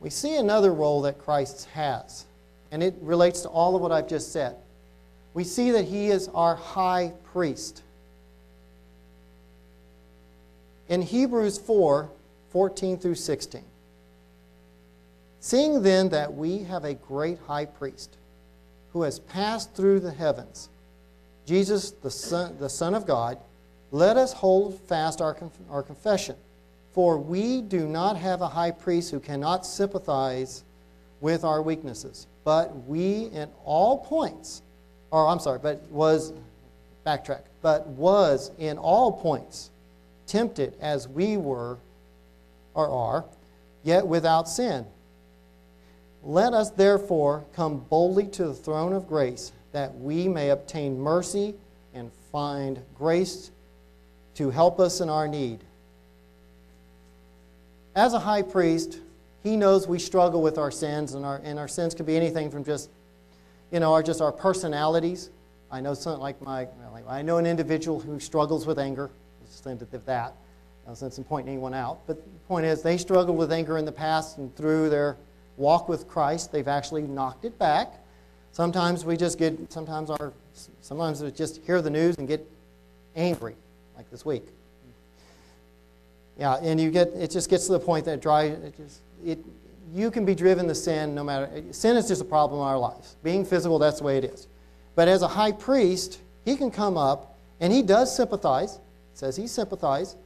We 0.00 0.10
see 0.10 0.36
another 0.36 0.72
role 0.72 1.02
that 1.02 1.18
Christ 1.18 1.68
has, 1.74 2.26
and 2.72 2.82
it 2.82 2.94
relates 3.00 3.42
to 3.42 3.48
all 3.48 3.76
of 3.76 3.82
what 3.82 3.92
I've 3.92 4.08
just 4.08 4.32
said. 4.32 4.56
We 5.32 5.44
see 5.44 5.70
that 5.70 5.84
He 5.84 6.08
is 6.08 6.28
our 6.28 6.56
high 6.56 7.12
priest. 7.32 7.82
In 10.88 11.02
Hebrews 11.02 11.58
4 11.58 12.10
14 12.50 12.98
through 12.98 13.14
16. 13.14 13.62
Seeing 15.42 15.82
then 15.82 16.10
that 16.10 16.32
we 16.32 16.58
have 16.58 16.84
a 16.84 16.94
great 16.94 17.36
high 17.48 17.66
priest 17.66 18.16
who 18.92 19.02
has 19.02 19.18
passed 19.18 19.74
through 19.74 19.98
the 19.98 20.12
heavens, 20.12 20.68
Jesus, 21.46 21.90
the 21.90 22.12
Son, 22.12 22.56
the 22.60 22.68
Son 22.68 22.94
of 22.94 23.06
God, 23.06 23.38
let 23.90 24.16
us 24.16 24.32
hold 24.32 24.78
fast 24.82 25.20
our, 25.20 25.36
our 25.68 25.82
confession. 25.82 26.36
For 26.92 27.18
we 27.18 27.60
do 27.60 27.88
not 27.88 28.16
have 28.18 28.40
a 28.40 28.46
high 28.46 28.70
priest 28.70 29.10
who 29.10 29.18
cannot 29.18 29.66
sympathize 29.66 30.62
with 31.20 31.42
our 31.42 31.60
weaknesses, 31.60 32.28
but 32.44 32.86
we 32.86 33.24
in 33.24 33.50
all 33.64 33.98
points, 33.98 34.62
or 35.10 35.26
I'm 35.26 35.40
sorry, 35.40 35.58
but 35.60 35.82
was, 35.90 36.32
backtrack, 37.04 37.42
but 37.62 37.88
was 37.88 38.52
in 38.58 38.78
all 38.78 39.10
points 39.10 39.72
tempted 40.28 40.74
as 40.80 41.08
we 41.08 41.36
were 41.36 41.78
or 42.74 42.88
are, 42.88 43.24
yet 43.82 44.06
without 44.06 44.48
sin. 44.48 44.86
Let 46.24 46.54
us 46.54 46.70
therefore 46.70 47.44
come 47.52 47.78
boldly 47.90 48.26
to 48.28 48.46
the 48.46 48.54
throne 48.54 48.92
of 48.92 49.08
grace 49.08 49.52
that 49.72 49.94
we 49.98 50.28
may 50.28 50.50
obtain 50.50 50.98
mercy 51.00 51.54
and 51.94 52.10
find 52.30 52.80
grace 52.96 53.50
to 54.34 54.50
help 54.50 54.78
us 54.78 55.00
in 55.00 55.10
our 55.10 55.26
need. 55.26 55.60
As 57.94 58.14
a 58.14 58.18
high 58.18 58.42
priest, 58.42 59.00
he 59.42 59.56
knows 59.56 59.88
we 59.88 59.98
struggle 59.98 60.40
with 60.40 60.56
our 60.56 60.70
sins, 60.70 61.14
and 61.14 61.26
our, 61.26 61.40
and 61.44 61.58
our 61.58 61.68
sins 61.68 61.94
can 61.94 62.06
be 62.06 62.16
anything 62.16 62.50
from 62.50 62.64
just, 62.64 62.88
you 63.70 63.80
know, 63.80 63.92
are 63.92 64.02
just 64.02 64.20
our 64.20 64.32
personalities. 64.32 65.30
I 65.70 65.80
know 65.80 65.92
something 65.94 66.22
like 66.22 66.40
my, 66.40 66.68
I 67.08 67.22
know 67.22 67.38
an 67.38 67.46
individual 67.46 67.98
who 67.98 68.20
struggles 68.20 68.66
with 68.66 68.78
anger. 68.78 69.10
Just 69.46 69.64
think 69.64 69.82
of 69.82 70.04
that. 70.06 70.34
No 70.86 70.94
sense 70.94 71.18
in 71.18 71.24
pointing 71.24 71.52
anyone 71.52 71.74
out. 71.74 72.00
But 72.06 72.16
the 72.16 72.38
point 72.46 72.64
is, 72.64 72.82
they 72.82 72.96
struggled 72.96 73.36
with 73.36 73.52
anger 73.52 73.78
in 73.78 73.84
the 73.84 73.92
past, 73.92 74.38
and 74.38 74.54
through 74.56 74.88
their 74.88 75.16
walk 75.56 75.88
with 75.88 76.08
Christ, 76.08 76.52
they've 76.52 76.68
actually 76.68 77.02
knocked 77.02 77.44
it 77.44 77.58
back. 77.58 77.94
Sometimes 78.52 79.04
we 79.04 79.16
just 79.16 79.38
get, 79.38 79.72
sometimes 79.72 80.10
our, 80.10 80.32
sometimes 80.80 81.22
we 81.22 81.30
just 81.30 81.62
hear 81.64 81.80
the 81.80 81.90
news 81.90 82.18
and 82.18 82.28
get 82.28 82.46
angry, 83.16 83.56
like 83.96 84.10
this 84.10 84.24
week. 84.24 84.46
Yeah, 86.38 86.56
and 86.56 86.80
you 86.80 86.90
get, 86.90 87.08
it 87.08 87.30
just 87.30 87.48
gets 87.50 87.66
to 87.66 87.72
the 87.72 87.80
point 87.80 88.04
that 88.06 88.14
it 88.14 88.20
drives, 88.20 88.62
it 88.62 88.76
just, 88.76 89.00
it, 89.24 89.38
you 89.94 90.10
can 90.10 90.24
be 90.24 90.34
driven 90.34 90.66
to 90.68 90.74
sin 90.74 91.14
no 91.14 91.22
matter, 91.22 91.62
sin 91.70 91.96
is 91.96 92.08
just 92.08 92.22
a 92.22 92.24
problem 92.24 92.60
in 92.60 92.66
our 92.66 92.78
lives. 92.78 93.16
Being 93.22 93.44
physical, 93.44 93.78
that's 93.78 93.98
the 93.98 94.04
way 94.04 94.18
it 94.18 94.24
is. 94.24 94.48
But 94.94 95.08
as 95.08 95.22
a 95.22 95.28
high 95.28 95.52
priest, 95.52 96.20
he 96.44 96.56
can 96.56 96.70
come 96.70 96.96
up 96.96 97.38
and 97.60 97.72
he 97.72 97.82
does 97.82 98.14
sympathize, 98.14 98.80
says 99.14 99.36
he 99.36 99.46
sympathizes. 99.46 100.16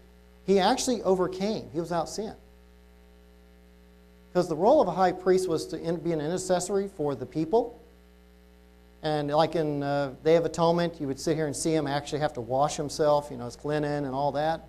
He 0.44 0.60
actually 0.60 1.02
overcame, 1.02 1.68
he 1.72 1.80
was 1.80 1.90
without 1.90 2.08
sin. 2.08 2.34
Because 4.36 4.50
the 4.50 4.54
role 4.54 4.82
of 4.82 4.88
a 4.88 4.90
high 4.90 5.12
priest 5.12 5.48
was 5.48 5.66
to 5.68 5.78
be 5.78 6.12
an 6.12 6.20
intercessory 6.20 6.88
for 6.88 7.14
the 7.14 7.24
people. 7.24 7.80
And 9.02 9.30
like 9.30 9.54
in 9.54 9.82
uh, 9.82 10.12
Day 10.24 10.36
of 10.36 10.44
Atonement, 10.44 11.00
you 11.00 11.06
would 11.06 11.18
sit 11.18 11.36
here 11.36 11.46
and 11.46 11.56
see 11.56 11.74
him 11.74 11.86
actually 11.86 12.18
have 12.18 12.34
to 12.34 12.42
wash 12.42 12.76
himself, 12.76 13.28
you 13.30 13.38
know, 13.38 13.46
his 13.46 13.56
linen 13.64 14.04
and 14.04 14.14
all 14.14 14.32
that. 14.32 14.68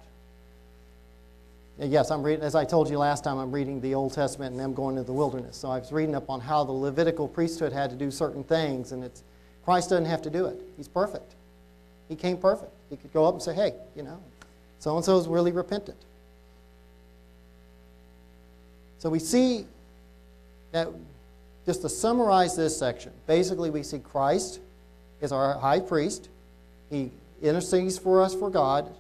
And 1.80 1.92
yes, 1.92 2.12
I'm 2.12 2.24
reading, 2.24 2.46
as 2.46 2.56
I 2.56 2.64
told 2.64 2.90
you 2.90 2.98
last 2.98 3.26
time, 3.26 3.40
I'm 3.40 3.52
reading 3.52 3.82
the 3.82 3.94
Old 3.94 4.14
Testament 4.14 4.54
and 4.54 4.62
I'm 4.62 4.74
going 4.74 4.96
to 4.96 5.04
the 5.04 5.12
wilderness. 5.12 5.58
So 5.58 5.70
I 5.70 5.80
was 5.80 5.92
reading 5.92 6.16
up 6.16 6.30
on 6.30 6.40
how 6.40 6.64
the 6.64 6.72
Levitical 6.72 7.28
priesthood 7.28 7.74
had 7.74 7.90
to 7.90 7.98
do 7.98 8.10
certain 8.10 8.46
things, 8.46 8.94
and 8.94 9.04
it's 9.04 9.22
Christ 9.66 9.90
doesn't 9.90 10.06
have 10.06 10.22
to 10.22 10.30
do 10.30 10.46
it. 10.46 10.62
He's 10.78 10.88
perfect. 10.88 11.36
He 12.08 12.16
came 12.16 12.38
perfect. 12.38 12.72
He 12.90 12.96
could 12.96 13.12
go 13.12 13.26
up 13.26 13.34
and 13.34 13.44
say, 13.44 13.54
hey, 13.54 13.74
you 13.98 14.04
know, 14.04 14.18
so 14.80 14.96
and 14.96 15.04
so 15.04 15.18
is 15.18 15.28
really 15.28 15.52
repentant. 15.52 15.98
So 19.00 19.10
we 19.10 19.20
see 19.20 19.66
that, 20.72 20.88
just 21.66 21.82
to 21.82 21.90
summarize 21.90 22.56
this 22.56 22.78
section, 22.78 23.12
basically 23.28 23.70
we 23.70 23.84
see 23.84 24.00
Christ 24.00 24.60
is 25.22 25.32
our 25.32 25.58
high 25.60 25.80
priest. 25.80 26.30
He 26.90 27.12
intercedes 27.42 27.98
for 27.98 28.22
us 28.22 28.34
for 28.34 28.50
God. 28.50 28.94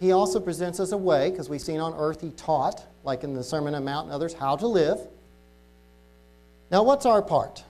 He 0.00 0.12
also 0.12 0.40
presents 0.40 0.80
us 0.80 0.92
a 0.92 0.96
way, 0.96 1.30
because 1.30 1.48
we've 1.48 1.60
seen 1.60 1.80
on 1.80 1.94
earth 1.94 2.20
he 2.20 2.30
taught, 2.30 2.84
like 3.04 3.24
in 3.24 3.34
the 3.34 3.42
Sermon 3.42 3.74
on 3.74 3.84
the 3.84 3.90
Mount 3.90 4.06
and 4.06 4.12
others, 4.14 4.34
how 4.34 4.56
to 4.56 4.66
live. 4.66 4.98
Now, 6.70 6.82
what's 6.82 7.06
our 7.06 7.22
part? 7.22 7.62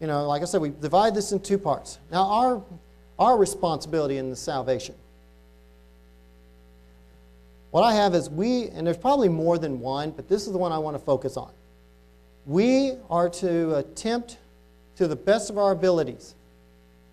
You 0.00 0.08
know, 0.08 0.26
like 0.26 0.42
I 0.42 0.46
said, 0.46 0.60
we 0.60 0.70
divide 0.70 1.14
this 1.14 1.30
in 1.30 1.40
two 1.40 1.58
parts. 1.58 1.98
Now, 2.10 2.24
our, 2.24 2.62
our 3.18 3.38
responsibility 3.38 4.18
in 4.18 4.30
the 4.30 4.36
salvation. 4.36 4.96
What 7.72 7.84
I 7.84 7.94
have 7.94 8.14
is 8.14 8.28
we, 8.28 8.68
and 8.68 8.86
there's 8.86 8.98
probably 8.98 9.30
more 9.30 9.56
than 9.56 9.80
one, 9.80 10.10
but 10.10 10.28
this 10.28 10.46
is 10.46 10.52
the 10.52 10.58
one 10.58 10.72
I 10.72 10.78
want 10.78 10.94
to 10.94 11.02
focus 11.02 11.38
on. 11.38 11.50
We 12.44 12.92
are 13.08 13.30
to 13.30 13.76
attempt 13.76 14.36
to 14.96 15.08
the 15.08 15.16
best 15.16 15.48
of 15.48 15.56
our 15.56 15.72
abilities 15.72 16.34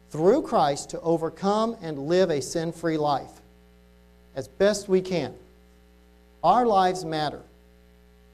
through 0.10 0.42
Christ 0.42 0.90
to 0.90 1.00
overcome 1.00 1.78
and 1.82 2.08
live 2.08 2.30
a 2.30 2.42
sin 2.42 2.74
free 2.74 2.98
life 2.98 3.32
as 4.36 4.50
best 4.50 4.90
we 4.90 5.00
can. 5.00 5.34
Our 6.44 6.66
lives 6.66 7.06
matter. 7.06 7.42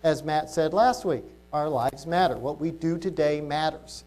As 0.01 0.23
Matt 0.23 0.49
said 0.49 0.73
last 0.73 1.05
week, 1.05 1.23
our 1.53 1.69
lives 1.69 2.07
matter. 2.07 2.37
What 2.37 2.59
we 2.59 2.71
do 2.71 2.97
today 2.97 3.39
matters. 3.39 4.03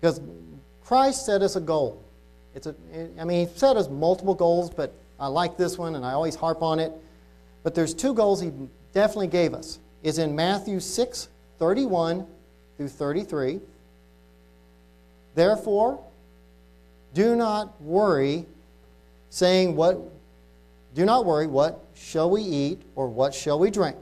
Because 0.00 0.20
Christ 0.84 1.24
set 1.24 1.40
us 1.40 1.56
a 1.56 1.60
goal. 1.60 2.02
It's 2.54 2.66
a, 2.66 2.74
I 3.18 3.24
mean, 3.24 3.48
He 3.48 3.54
set 3.54 3.78
us 3.78 3.88
multiple 3.88 4.34
goals, 4.34 4.68
but 4.68 4.92
I 5.18 5.28
like 5.28 5.56
this 5.56 5.78
one 5.78 5.94
and 5.94 6.04
I 6.04 6.12
always 6.12 6.34
harp 6.34 6.62
on 6.62 6.78
it. 6.78 6.92
But 7.62 7.74
there's 7.74 7.94
two 7.94 8.14
goals 8.14 8.40
he 8.40 8.52
definitely 8.92 9.28
gave 9.28 9.54
us. 9.54 9.78
Is 10.02 10.18
in 10.18 10.36
Matthew 10.36 10.78
6, 10.78 11.28
31 11.58 12.26
through 12.76 12.88
33. 12.88 13.60
Therefore, 15.34 16.02
do 17.12 17.34
not 17.34 17.80
worry, 17.80 18.46
saying, 19.30 19.74
What 19.74 19.98
do 20.94 21.04
not 21.04 21.24
worry, 21.24 21.46
what 21.46 21.84
shall 21.94 22.30
we 22.30 22.42
eat, 22.42 22.82
or 22.94 23.08
what 23.08 23.34
shall 23.34 23.58
we 23.58 23.70
drink, 23.70 23.98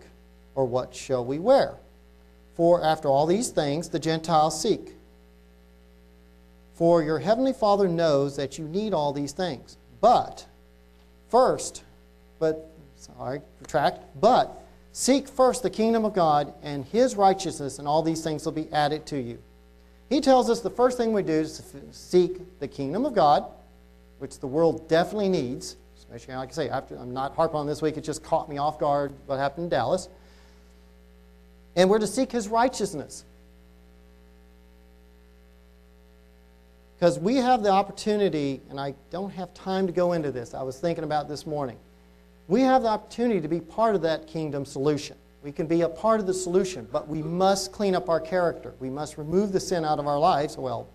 or 0.54 0.64
what 0.64 0.94
shall 0.94 1.24
we 1.24 1.38
wear? 1.38 1.74
For 2.54 2.84
after 2.84 3.08
all 3.08 3.26
these 3.26 3.50
things 3.50 3.88
the 3.88 3.98
Gentiles 3.98 4.60
seek. 4.60 4.94
For 6.74 7.02
your 7.02 7.18
heavenly 7.18 7.52
Father 7.52 7.88
knows 7.88 8.36
that 8.36 8.58
you 8.58 8.66
need 8.66 8.92
all 8.92 9.12
these 9.12 9.32
things. 9.32 9.76
But 10.00 10.46
first, 11.34 11.82
but, 12.38 12.70
sorry, 12.94 13.40
retract, 13.60 14.04
but 14.20 14.62
seek 14.92 15.26
first 15.26 15.64
the 15.64 15.70
kingdom 15.70 16.04
of 16.04 16.14
God 16.14 16.54
and 16.62 16.84
his 16.84 17.16
righteousness, 17.16 17.80
and 17.80 17.88
all 17.88 18.04
these 18.04 18.22
things 18.22 18.44
will 18.44 18.52
be 18.52 18.72
added 18.72 19.04
to 19.06 19.20
you. 19.20 19.42
He 20.08 20.20
tells 20.20 20.48
us 20.48 20.60
the 20.60 20.70
first 20.70 20.96
thing 20.96 21.12
we 21.12 21.24
do 21.24 21.32
is 21.32 21.60
seek 21.90 22.60
the 22.60 22.68
kingdom 22.68 23.04
of 23.04 23.16
God, 23.16 23.46
which 24.20 24.38
the 24.38 24.46
world 24.46 24.88
definitely 24.88 25.28
needs. 25.28 25.74
Especially, 25.98 26.34
like 26.34 26.50
I 26.50 26.52
say, 26.52 26.68
after, 26.68 26.94
I'm 26.94 27.12
not 27.12 27.34
harping 27.34 27.56
on 27.56 27.66
this 27.66 27.82
week, 27.82 27.96
it 27.96 28.04
just 28.04 28.22
caught 28.22 28.48
me 28.48 28.58
off 28.58 28.78
guard 28.78 29.12
what 29.26 29.40
happened 29.40 29.64
in 29.64 29.70
Dallas. 29.70 30.08
And 31.74 31.90
we're 31.90 31.98
to 31.98 32.06
seek 32.06 32.30
his 32.30 32.46
righteousness. 32.46 33.24
Because 37.04 37.18
we 37.18 37.36
have 37.36 37.62
the 37.62 37.68
opportunity, 37.68 38.62
and 38.70 38.80
I 38.80 38.94
don't 39.10 39.28
have 39.28 39.52
time 39.52 39.86
to 39.86 39.92
go 39.92 40.14
into 40.14 40.32
this, 40.32 40.54
I 40.54 40.62
was 40.62 40.78
thinking 40.78 41.04
about 41.04 41.28
this 41.28 41.46
morning. 41.46 41.76
We 42.48 42.62
have 42.62 42.80
the 42.80 42.88
opportunity 42.88 43.42
to 43.42 43.46
be 43.48 43.60
part 43.60 43.94
of 43.94 44.00
that 44.00 44.26
kingdom 44.26 44.64
solution. 44.64 45.14
We 45.42 45.52
can 45.52 45.66
be 45.66 45.82
a 45.82 45.88
part 45.90 46.18
of 46.18 46.26
the 46.26 46.32
solution, 46.32 46.88
but 46.90 47.06
we 47.06 47.22
must 47.22 47.72
clean 47.72 47.94
up 47.94 48.08
our 48.08 48.20
character. 48.20 48.72
We 48.80 48.88
must 48.88 49.18
remove 49.18 49.52
the 49.52 49.60
sin 49.60 49.84
out 49.84 49.98
of 49.98 50.06
our 50.06 50.18
lives. 50.18 50.56
Well, 50.56 50.88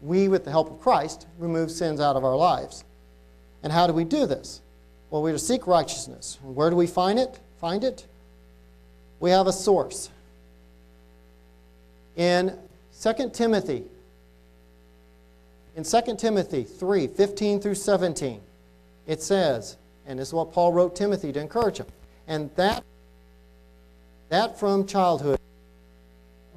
we, 0.00 0.28
with 0.28 0.44
the 0.44 0.52
help 0.52 0.70
of 0.70 0.80
Christ, 0.80 1.26
remove 1.38 1.72
sins 1.72 1.98
out 1.98 2.14
of 2.14 2.24
our 2.24 2.36
lives. 2.36 2.84
And 3.64 3.72
how 3.72 3.88
do 3.88 3.92
we 3.92 4.04
do 4.04 4.26
this? 4.26 4.60
Well, 5.10 5.24
we're 5.24 5.32
to 5.32 5.40
seek 5.40 5.66
righteousness. 5.66 6.38
Where 6.40 6.70
do 6.70 6.76
we 6.76 6.86
find 6.86 7.18
it? 7.18 7.40
Find 7.60 7.82
it? 7.82 8.06
We 9.18 9.30
have 9.30 9.48
a 9.48 9.52
source. 9.52 10.08
In 12.14 12.56
2 13.02 13.30
Timothy, 13.32 13.86
in 15.76 15.84
2 15.84 16.16
Timothy 16.16 16.64
3 16.64 17.06
15 17.06 17.60
through 17.60 17.74
17, 17.74 18.40
it 19.06 19.22
says, 19.22 19.76
and 20.06 20.18
this 20.18 20.28
is 20.28 20.34
what 20.34 20.52
Paul 20.52 20.72
wrote 20.72 20.96
Timothy 20.96 21.32
to 21.32 21.40
encourage 21.40 21.78
him, 21.78 21.86
and 22.26 22.50
that, 22.56 22.82
that 24.30 24.58
from 24.58 24.86
childhood, 24.86 25.38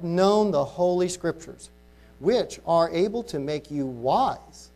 known 0.02 0.50
the 0.50 0.64
Holy 0.64 1.08
Scriptures, 1.08 1.68
which 2.18 2.58
are 2.66 2.90
able 2.90 3.22
to 3.24 3.38
make 3.38 3.70
you 3.70 3.86
wise 3.86 4.70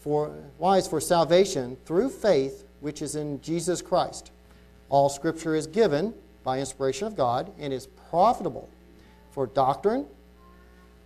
for, 0.00 0.34
wise 0.58 0.88
for 0.88 1.00
salvation 1.00 1.76
through 1.86 2.10
faith 2.10 2.64
which 2.80 3.02
is 3.02 3.14
in 3.14 3.40
Jesus 3.40 3.80
Christ. 3.80 4.32
All 4.88 5.08
Scripture 5.08 5.54
is 5.54 5.66
given 5.66 6.12
by 6.42 6.58
inspiration 6.58 7.06
of 7.06 7.16
God 7.16 7.52
and 7.58 7.72
is 7.72 7.86
profitable 8.10 8.68
for 9.30 9.46
doctrine, 9.46 10.06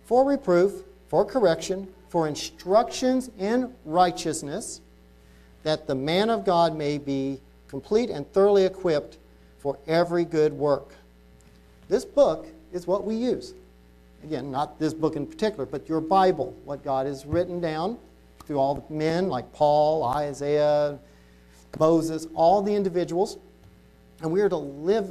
for 0.05 0.25
reproof, 0.25 0.83
for 1.07 1.25
correction, 1.25 1.87
for 2.09 2.27
instructions 2.27 3.29
in 3.37 3.73
righteousness, 3.83 4.81
that 5.63 5.87
the 5.87 5.95
man 5.95 6.29
of 6.29 6.45
God 6.45 6.75
may 6.75 6.97
be 6.97 7.39
complete 7.67 8.09
and 8.09 8.31
thoroughly 8.31 8.65
equipped 8.65 9.17
for 9.57 9.77
every 9.87 10.25
good 10.25 10.53
work. 10.53 10.93
This 11.89 12.05
book 12.05 12.47
is 12.71 12.87
what 12.87 13.03
we 13.03 13.15
use. 13.15 13.53
Again, 14.23 14.49
not 14.49 14.79
this 14.79 14.93
book 14.93 15.15
in 15.15 15.27
particular, 15.27 15.65
but 15.65 15.87
your 15.87 16.01
Bible, 16.01 16.55
what 16.63 16.83
God 16.83 17.05
has 17.05 17.25
written 17.25 17.59
down 17.59 17.97
through 18.45 18.57
all 18.57 18.75
the 18.75 18.93
men 18.93 19.27
like 19.27 19.51
Paul, 19.53 20.03
Isaiah, 20.03 20.99
Moses, 21.79 22.27
all 22.33 22.61
the 22.61 22.73
individuals. 22.73 23.37
And 24.21 24.31
we 24.31 24.41
are 24.41 24.49
to 24.49 24.57
live, 24.57 25.09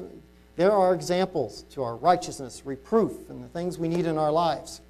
there 0.56 0.72
are 0.72 0.94
examples 0.94 1.64
to 1.70 1.82
our 1.82 1.96
righteousness, 1.96 2.62
reproof, 2.64 3.28
and 3.28 3.42
the 3.42 3.48
things 3.48 3.78
we 3.78 3.88
need 3.88 4.06
in 4.06 4.18
our 4.18 4.32
lives. 4.32 4.80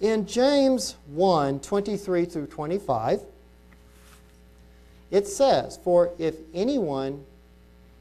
In 0.00 0.26
James 0.26 0.94
1 1.06 1.60
23 1.60 2.24
through 2.24 2.46
25, 2.46 3.20
it 5.10 5.26
says, 5.26 5.78
For 5.82 6.12
if 6.18 6.36
anyone 6.54 7.24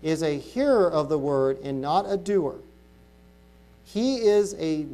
is 0.03 0.21
a 0.21 0.37
hearer 0.37 0.89
of 0.91 1.09
the 1.09 1.17
word 1.17 1.57
and 1.63 1.81
not 1.81 2.05
a 2.07 2.17
doer, 2.17 2.57
he 3.83 4.17
is, 4.17 4.53
a, 4.55 4.85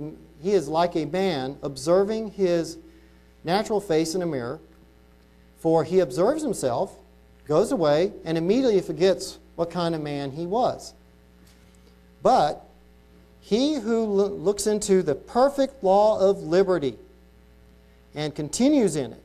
he 0.42 0.52
is 0.52 0.68
like 0.68 0.96
a 0.96 1.06
man 1.06 1.58
observing 1.62 2.32
his 2.32 2.78
natural 3.44 3.82
face 3.82 4.16
in 4.16 4.22
a 4.22 4.26
mirror, 4.26 4.60
for 5.58 5.84
he 5.84 6.00
observes 6.00 6.42
himself, 6.42 6.96
goes 7.48 7.72
away, 7.72 8.14
and 8.24 8.38
immediately 8.38 8.80
forgets 8.80 9.40
what 9.56 9.70
kind 9.70 9.94
of 9.94 10.02
man 10.02 10.32
he 10.32 10.46
was. 10.46 10.94
But 12.22 12.66
he 13.44 13.76
who 13.76 14.06
lo- 14.06 14.30
looks 14.30 14.68
into 14.68 15.04
the 15.04 15.16
perfect 15.16 15.84
law 15.84 16.18
of 16.18 16.44
liberty 16.44 16.96
and 18.16 18.34
continues 18.34 18.96
in 18.96 19.12
it, 19.12 19.24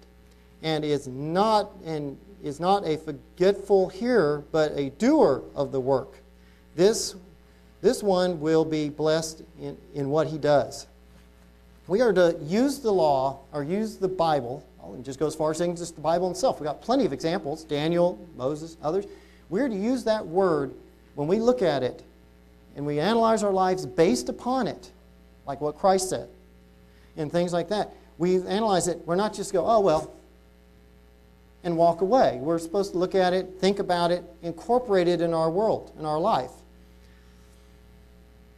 and 0.60 0.84
is 0.84 1.06
not 1.06 1.70
and 1.84 2.18
is 2.42 2.58
not 2.58 2.84
a 2.84 2.96
forgetful 2.96 3.88
hearer, 3.88 4.42
but 4.50 4.72
a 4.72 4.90
doer 4.90 5.42
of 5.54 5.70
the 5.70 5.78
work, 5.78 6.18
this 6.74 7.14
this 7.80 8.02
one 8.02 8.40
will 8.40 8.64
be 8.64 8.88
blessed 8.88 9.42
in, 9.60 9.76
in 9.94 10.10
what 10.10 10.26
he 10.26 10.36
does. 10.36 10.88
We 11.86 12.00
are 12.00 12.12
to 12.12 12.36
use 12.42 12.80
the 12.80 12.90
law 12.90 13.38
or 13.52 13.62
use 13.62 13.98
the 13.98 14.08
Bible. 14.08 14.66
I'll 14.82 14.96
just 14.96 15.20
go 15.20 15.28
as 15.28 15.36
far 15.36 15.52
as 15.52 15.58
saying 15.58 15.76
just 15.76 15.94
the 15.94 16.00
Bible 16.00 16.28
itself. 16.32 16.58
We've 16.58 16.66
got 16.66 16.82
plenty 16.82 17.06
of 17.06 17.12
examples 17.12 17.62
Daniel, 17.62 18.18
Moses, 18.36 18.76
others. 18.82 19.04
We're 19.48 19.68
to 19.68 19.76
use 19.76 20.02
that 20.04 20.26
word 20.26 20.74
when 21.14 21.28
we 21.28 21.38
look 21.38 21.62
at 21.62 21.84
it 21.84 22.02
and 22.78 22.86
we 22.86 23.00
analyze 23.00 23.42
our 23.42 23.52
lives 23.52 23.84
based 23.84 24.28
upon 24.28 24.68
it, 24.68 24.92
like 25.46 25.60
what 25.60 25.76
Christ 25.76 26.08
said, 26.08 26.28
and 27.16 27.30
things 27.30 27.52
like 27.52 27.68
that. 27.70 27.92
We 28.18 28.36
analyze 28.36 28.86
it. 28.86 28.98
We're 29.04 29.16
not 29.16 29.34
just 29.34 29.52
go, 29.52 29.66
oh, 29.66 29.80
well, 29.80 30.14
and 31.64 31.76
walk 31.76 32.02
away. 32.02 32.38
We're 32.40 32.60
supposed 32.60 32.92
to 32.92 32.98
look 32.98 33.16
at 33.16 33.32
it, 33.32 33.56
think 33.58 33.80
about 33.80 34.12
it, 34.12 34.22
incorporate 34.42 35.08
it 35.08 35.20
in 35.20 35.34
our 35.34 35.50
world, 35.50 35.92
in 35.98 36.06
our 36.06 36.20
life. 36.20 36.52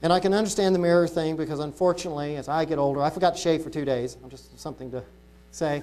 And 0.02 0.12
I 0.12 0.20
can 0.20 0.35
understand 0.35 0.74
the 0.74 0.78
mirror 0.78 1.09
thing 1.09 1.35
because 1.35 1.59
unfortunately, 1.59 2.37
as 2.37 2.46
I 2.46 2.66
get 2.66 2.78
older, 2.78 3.02
I 3.02 3.09
forgot 3.09 3.37
to 3.37 3.40
shave 3.40 3.62
for 3.62 3.70
two 3.70 3.87
days. 3.87 4.18
I'm 4.22 4.28
just 4.28 4.61
something 4.61 4.90
to 4.90 5.02
say. 5.50 5.83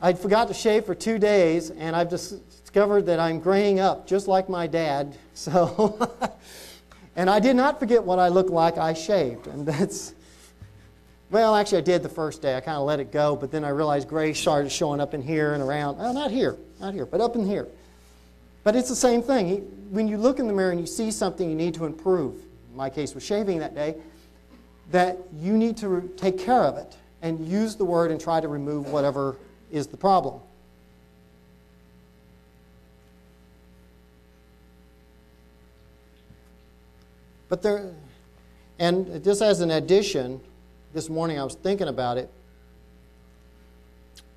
I 0.00 0.14
forgot 0.14 0.48
to 0.48 0.54
shave 0.54 0.86
for 0.86 0.94
two 0.94 1.18
days, 1.18 1.68
and 1.68 1.94
I've 1.94 2.08
discovered 2.08 3.02
that 3.02 3.20
I'm 3.20 3.40
graying 3.40 3.78
up 3.78 4.06
just 4.06 4.26
like 4.26 4.48
my 4.48 4.66
dad. 4.66 5.14
So, 5.38 6.10
and 7.18 7.28
I 7.28 7.40
did 7.40 7.56
not 7.56 7.80
forget 7.80 8.04
what 8.04 8.20
I 8.20 8.28
looked 8.28 8.50
like. 8.50 8.78
I 8.78 8.94
shaved, 8.94 9.48
and 9.48 9.66
that's 9.66 10.14
well, 11.30 11.54
actually, 11.54 11.78
I 11.78 11.82
did 11.82 12.02
the 12.02 12.08
first 12.08 12.40
day. 12.40 12.56
I 12.56 12.60
kind 12.60 12.78
of 12.78 12.86
let 12.86 13.00
it 13.00 13.12
go, 13.12 13.36
but 13.36 13.50
then 13.50 13.62
I 13.62 13.68
realized 13.68 14.08
gray 14.08 14.32
started 14.32 14.72
showing 14.72 14.98
up 14.98 15.12
in 15.12 15.20
here 15.20 15.52
and 15.52 15.62
around. 15.62 15.98
Well, 15.98 16.14
not 16.14 16.30
here, 16.30 16.56
not 16.80 16.94
here, 16.94 17.04
but 17.04 17.20
up 17.20 17.34
in 17.34 17.44
here. 17.44 17.68
But 18.64 18.76
it's 18.76 18.88
the 18.88 18.96
same 18.96 19.20
thing. 19.20 19.60
When 19.90 20.08
you 20.08 20.16
look 20.16 20.38
in 20.38 20.46
the 20.46 20.54
mirror 20.54 20.70
and 20.70 20.80
you 20.80 20.86
see 20.86 21.10
something 21.10 21.50
you 21.50 21.56
need 21.56 21.74
to 21.74 21.84
improve, 21.84 22.36
in 22.70 22.76
my 22.76 22.88
case 22.88 23.14
was 23.14 23.24
shaving 23.24 23.58
that 23.58 23.74
day, 23.74 23.96
that 24.90 25.18
you 25.34 25.58
need 25.58 25.76
to 25.78 26.10
take 26.16 26.38
care 26.38 26.62
of 26.62 26.78
it 26.78 26.96
and 27.20 27.46
use 27.46 27.76
the 27.76 27.84
word 27.84 28.10
and 28.10 28.18
try 28.18 28.40
to 28.40 28.48
remove 28.48 28.90
whatever 28.90 29.36
is 29.70 29.86
the 29.86 29.98
problem. 29.98 30.40
But 37.48 37.62
there, 37.62 37.94
and 38.78 39.22
just 39.24 39.42
as 39.42 39.60
an 39.60 39.70
addition, 39.70 40.40
this 40.92 41.08
morning 41.08 41.38
I 41.38 41.44
was 41.44 41.54
thinking 41.54 41.88
about 41.88 42.18
it. 42.18 42.30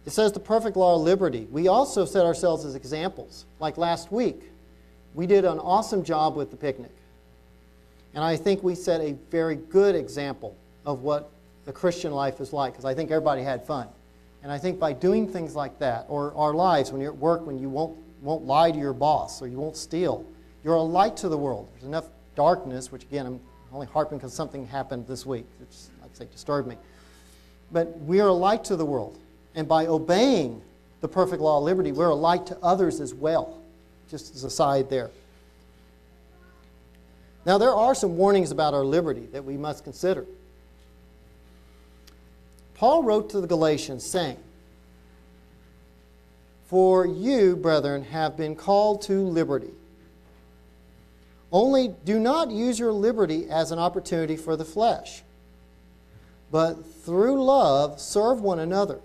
It 0.05 0.11
says 0.11 0.31
the 0.31 0.39
perfect 0.39 0.75
law 0.77 0.95
of 0.95 1.01
liberty. 1.01 1.47
We 1.51 1.67
also 1.67 2.05
set 2.05 2.25
ourselves 2.25 2.65
as 2.65 2.75
examples. 2.75 3.45
Like 3.59 3.77
last 3.77 4.11
week, 4.11 4.49
we 5.13 5.27
did 5.27 5.45
an 5.45 5.59
awesome 5.59 6.03
job 6.03 6.35
with 6.35 6.49
the 6.49 6.57
picnic. 6.57 6.91
And 8.13 8.23
I 8.23 8.35
think 8.35 8.63
we 8.63 8.75
set 8.75 8.99
a 9.01 9.13
very 9.29 9.55
good 9.55 9.95
example 9.95 10.55
of 10.85 11.03
what 11.03 11.29
the 11.65 11.71
Christian 11.71 12.11
life 12.11 12.41
is 12.41 12.51
like 12.51 12.73
because 12.73 12.85
I 12.85 12.93
think 12.93 13.11
everybody 13.11 13.43
had 13.43 13.65
fun. 13.65 13.87
And 14.43 14.51
I 14.51 14.57
think 14.57 14.79
by 14.79 14.91
doing 14.91 15.27
things 15.27 15.55
like 15.55 15.77
that, 15.79 16.05
or 16.09 16.33
our 16.35 16.53
lives 16.53 16.91
when 16.91 16.99
you're 16.99 17.13
at 17.13 17.17
work, 17.17 17.45
when 17.45 17.59
you 17.59 17.69
won't, 17.69 17.95
won't 18.21 18.45
lie 18.45 18.71
to 18.71 18.77
your 18.77 18.93
boss 18.93 19.41
or 19.41 19.47
you 19.47 19.59
won't 19.59 19.77
steal, 19.77 20.25
you're 20.63 20.73
a 20.73 20.81
light 20.81 21.15
to 21.17 21.29
the 21.29 21.37
world. 21.37 21.69
There's 21.73 21.85
enough 21.85 22.09
darkness, 22.35 22.91
which 22.91 23.03
again, 23.03 23.25
I'm 23.25 23.39
only 23.73 23.87
harping 23.87 24.17
because 24.17 24.33
something 24.33 24.65
happened 24.67 25.07
this 25.07 25.25
week. 25.25 25.45
It's, 25.61 25.89
I'd 26.03 26.15
say, 26.15 26.25
disturbed 26.31 26.67
me. 26.67 26.77
But 27.71 27.97
we 28.01 28.19
are 28.19 28.27
a 28.27 28.33
light 28.33 28.63
to 28.65 28.75
the 28.75 28.85
world. 28.85 29.17
And 29.55 29.67
by 29.67 29.87
obeying 29.87 30.61
the 31.01 31.07
perfect 31.07 31.41
law 31.41 31.57
of 31.57 31.63
liberty, 31.63 31.91
we're 31.91 32.09
a 32.09 32.15
light 32.15 32.45
to 32.47 32.57
others 32.61 32.99
as 32.99 33.13
well. 33.13 33.61
Just 34.09 34.35
as 34.35 34.43
a 34.43 34.49
side 34.49 34.89
there. 34.89 35.09
Now, 37.45 37.57
there 37.57 37.73
are 37.73 37.95
some 37.95 38.17
warnings 38.17 38.51
about 38.51 38.73
our 38.73 38.83
liberty 38.83 39.25
that 39.31 39.43
we 39.43 39.57
must 39.57 39.83
consider. 39.83 40.25
Paul 42.75 43.03
wrote 43.03 43.29
to 43.31 43.41
the 43.41 43.47
Galatians 43.47 44.05
saying, 44.05 44.37
For 46.65 47.05
you, 47.05 47.55
brethren, 47.55 48.03
have 48.03 48.37
been 48.37 48.55
called 48.55 49.01
to 49.03 49.21
liberty. 49.21 49.71
Only 51.51 51.93
do 52.05 52.19
not 52.19 52.49
use 52.51 52.79
your 52.79 52.93
liberty 52.93 53.49
as 53.49 53.71
an 53.71 53.79
opportunity 53.79 54.37
for 54.37 54.55
the 54.55 54.65
flesh, 54.65 55.23
but 56.51 56.73
through 57.03 57.43
love 57.43 57.99
serve 57.99 58.41
one 58.41 58.59
another. 58.59 58.99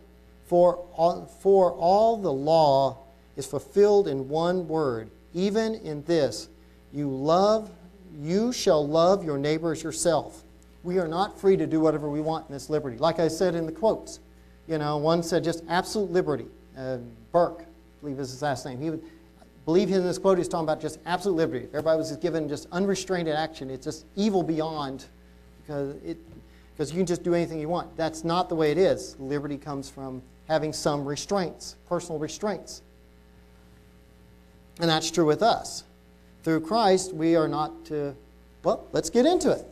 For 0.46 0.76
all, 0.94 1.26
for 1.40 1.72
all 1.72 2.16
the 2.16 2.32
law 2.32 2.98
is 3.36 3.46
fulfilled 3.46 4.06
in 4.06 4.28
one 4.28 4.68
word, 4.68 5.10
even 5.34 5.74
in 5.74 6.04
this 6.04 6.48
you 6.92 7.08
love 7.10 7.70
you 8.18 8.52
shall 8.52 8.86
love 8.86 9.24
your 9.24 9.38
neighbor 9.38 9.72
as 9.72 9.82
yourself. 9.82 10.42
We 10.82 10.98
are 10.98 11.08
not 11.08 11.38
free 11.38 11.56
to 11.56 11.66
do 11.66 11.80
whatever 11.80 12.08
we 12.08 12.20
want 12.20 12.48
in 12.48 12.52
this 12.52 12.70
liberty. 12.70 12.96
Like 12.96 13.18
I 13.18 13.28
said 13.28 13.54
in 13.54 13.66
the 13.66 13.72
quotes, 13.72 14.20
you 14.68 14.78
know, 14.78 14.96
one 14.96 15.22
said 15.22 15.44
just 15.44 15.64
absolute 15.68 16.10
liberty. 16.10 16.46
Uh, 16.78 16.98
Burke, 17.32 17.62
I 17.62 18.00
believe 18.00 18.18
is 18.18 18.30
his 18.30 18.42
last 18.42 18.64
name. 18.64 18.80
He 18.80 18.90
would, 18.90 19.02
believe 19.66 19.90
in 19.90 20.02
this 20.02 20.16
quote 20.16 20.38
he's 20.38 20.48
talking 20.48 20.64
about 20.64 20.80
just 20.80 20.98
absolute 21.04 21.34
liberty. 21.34 21.66
Everybody 21.66 21.98
was 21.98 22.16
given 22.16 22.48
just 22.48 22.66
unrestrained 22.72 23.28
action, 23.28 23.68
it's 23.68 23.84
just 23.84 24.06
evil 24.16 24.42
beyond 24.42 25.04
because 25.60 25.96
it 26.02 26.16
because 26.76 26.92
you 26.92 26.98
can 26.98 27.06
just 27.06 27.22
do 27.22 27.34
anything 27.34 27.58
you 27.58 27.68
want. 27.68 27.96
That's 27.96 28.22
not 28.22 28.50
the 28.50 28.54
way 28.54 28.70
it 28.70 28.76
is. 28.76 29.16
Liberty 29.18 29.56
comes 29.56 29.88
from 29.88 30.22
having 30.46 30.74
some 30.74 31.06
restraints, 31.06 31.76
personal 31.88 32.18
restraints. 32.18 32.82
And 34.78 34.90
that's 34.90 35.10
true 35.10 35.24
with 35.24 35.42
us. 35.42 35.84
Through 36.42 36.60
Christ, 36.60 37.14
we 37.14 37.34
are 37.34 37.48
not 37.48 37.86
to, 37.86 38.14
well, 38.62 38.86
let's 38.92 39.08
get 39.08 39.24
into 39.24 39.50
it. 39.52 39.66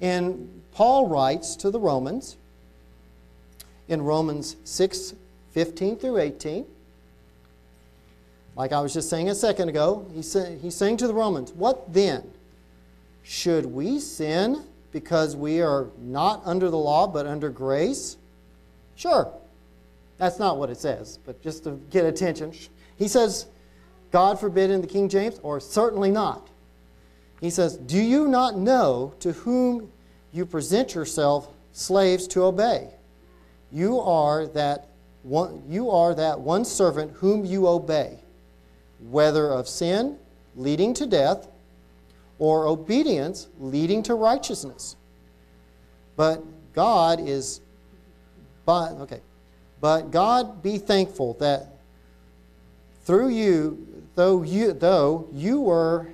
And 0.00 0.62
Paul 0.72 1.06
writes 1.06 1.54
to 1.56 1.70
the 1.70 1.78
Romans 1.78 2.36
in 3.88 4.02
Romans 4.02 4.56
6 4.64 5.14
15 5.52 5.96
through 5.96 6.18
18. 6.18 6.66
Like 8.56 8.72
I 8.72 8.80
was 8.80 8.94
just 8.94 9.10
saying 9.10 9.28
a 9.28 9.34
second 9.34 9.68
ago, 9.68 10.06
he's, 10.14 10.30
say, 10.30 10.58
he's 10.60 10.74
saying 10.74 10.96
to 10.98 11.06
the 11.06 11.14
Romans, 11.14 11.52
What 11.52 11.92
then? 11.92 12.30
Should 13.22 13.66
we 13.66 13.98
sin 13.98 14.64
because 14.92 15.36
we 15.36 15.60
are 15.60 15.88
not 15.98 16.42
under 16.44 16.70
the 16.70 16.78
law 16.78 17.06
but 17.06 17.26
under 17.26 17.50
grace? 17.50 18.16
Sure. 18.94 19.30
That's 20.18 20.38
not 20.38 20.58
what 20.58 20.70
it 20.70 20.78
says, 20.78 21.18
but 21.26 21.42
just 21.42 21.64
to 21.64 21.72
get 21.90 22.06
attention. 22.06 22.52
He 22.96 23.08
says, 23.08 23.46
God 24.10 24.40
forbid 24.40 24.70
in 24.70 24.80
the 24.80 24.86
King 24.86 25.08
James, 25.08 25.38
or 25.42 25.60
certainly 25.60 26.10
not. 26.10 26.48
He 27.40 27.50
says, 27.50 27.76
Do 27.76 28.00
you 28.00 28.28
not 28.28 28.56
know 28.56 29.12
to 29.20 29.32
whom 29.32 29.90
you 30.32 30.46
present 30.46 30.94
yourself 30.94 31.48
slaves 31.72 32.26
to 32.28 32.44
obey? 32.44 32.88
You 33.70 34.00
are 34.00 34.46
that 34.48 34.88
one, 35.22 35.62
you 35.68 35.90
are 35.90 36.14
that 36.14 36.40
one 36.40 36.64
servant 36.64 37.12
whom 37.16 37.44
you 37.44 37.66
obey, 37.66 38.18
whether 39.00 39.50
of 39.50 39.68
sin 39.68 40.18
leading 40.54 40.94
to 40.94 41.06
death 41.06 41.48
or 42.38 42.66
obedience 42.66 43.48
leading 43.58 44.02
to 44.04 44.14
righteousness. 44.14 44.96
But 46.16 46.42
God 46.72 47.20
is, 47.20 47.60
but, 48.64 48.92
okay, 48.92 49.20
but 49.80 50.10
God 50.10 50.62
be 50.62 50.78
thankful 50.78 51.34
that 51.34 51.76
through 53.04 53.28
you, 53.28 54.02
though 54.14 54.42
you, 54.42 54.72
though 54.72 55.28
you 55.32 55.60
were 55.60 56.08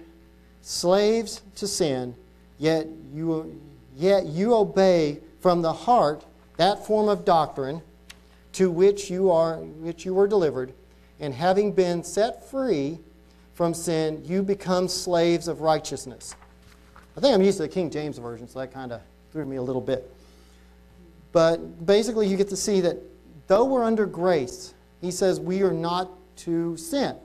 slaves 0.61 1.43
to 1.57 1.67
sin, 1.67 2.15
yet 2.59 2.87
you, 3.15 3.61
yet 3.97 4.27
you 4.27 4.55
obey 4.55 5.21
from 5.41 5.63
the 5.63 5.73
heart 5.73 6.25
that 6.57 6.87
form 6.87 7.09
of 7.09 7.25
doctrine 7.25 7.83
to 8.53 8.71
which 8.71 9.11
you, 9.11 9.31
are, 9.31 9.57
which 9.57 10.05
you 10.05 10.15
were 10.15 10.29
delivered, 10.29 10.73
and 11.23 11.33
having 11.33 11.73
been 11.73 12.05
set 12.05 12.51
free, 12.51 12.99
from 13.55 13.75
sin, 13.75 14.23
you 14.25 14.43
become 14.43 14.89
slaves 14.89 15.47
of 15.47 15.61
righteousness. 15.61 16.35
I 17.17 17.21
think 17.21 17.35
I'm 17.35 17.43
used 17.43 17.59
to 17.59 17.63
the 17.63 17.69
King 17.69 17.91
James 17.91 18.19
Version, 18.19 18.49
so 18.49 18.59
that 18.59 18.73
kind 18.73 18.93
of 18.93 19.01
threw 19.31 19.45
me 19.45 19.57
a 19.57 19.63
little 19.63 19.81
bit. 19.81 20.11
But 21.33 21.87
basically, 21.87 22.27
you 22.27 22.37
get 22.37 22.49
to 22.49 22.57
see 22.57 22.81
that 22.81 22.99
though 23.47 23.65
we're 23.65 23.85
under 23.85 24.07
grace, 24.07 24.75
he 25.01 25.11
says 25.11 25.39
we 25.39 25.63
are 25.63 25.73
not 25.73 26.11
to 26.39 26.77
sin. 26.77 27.17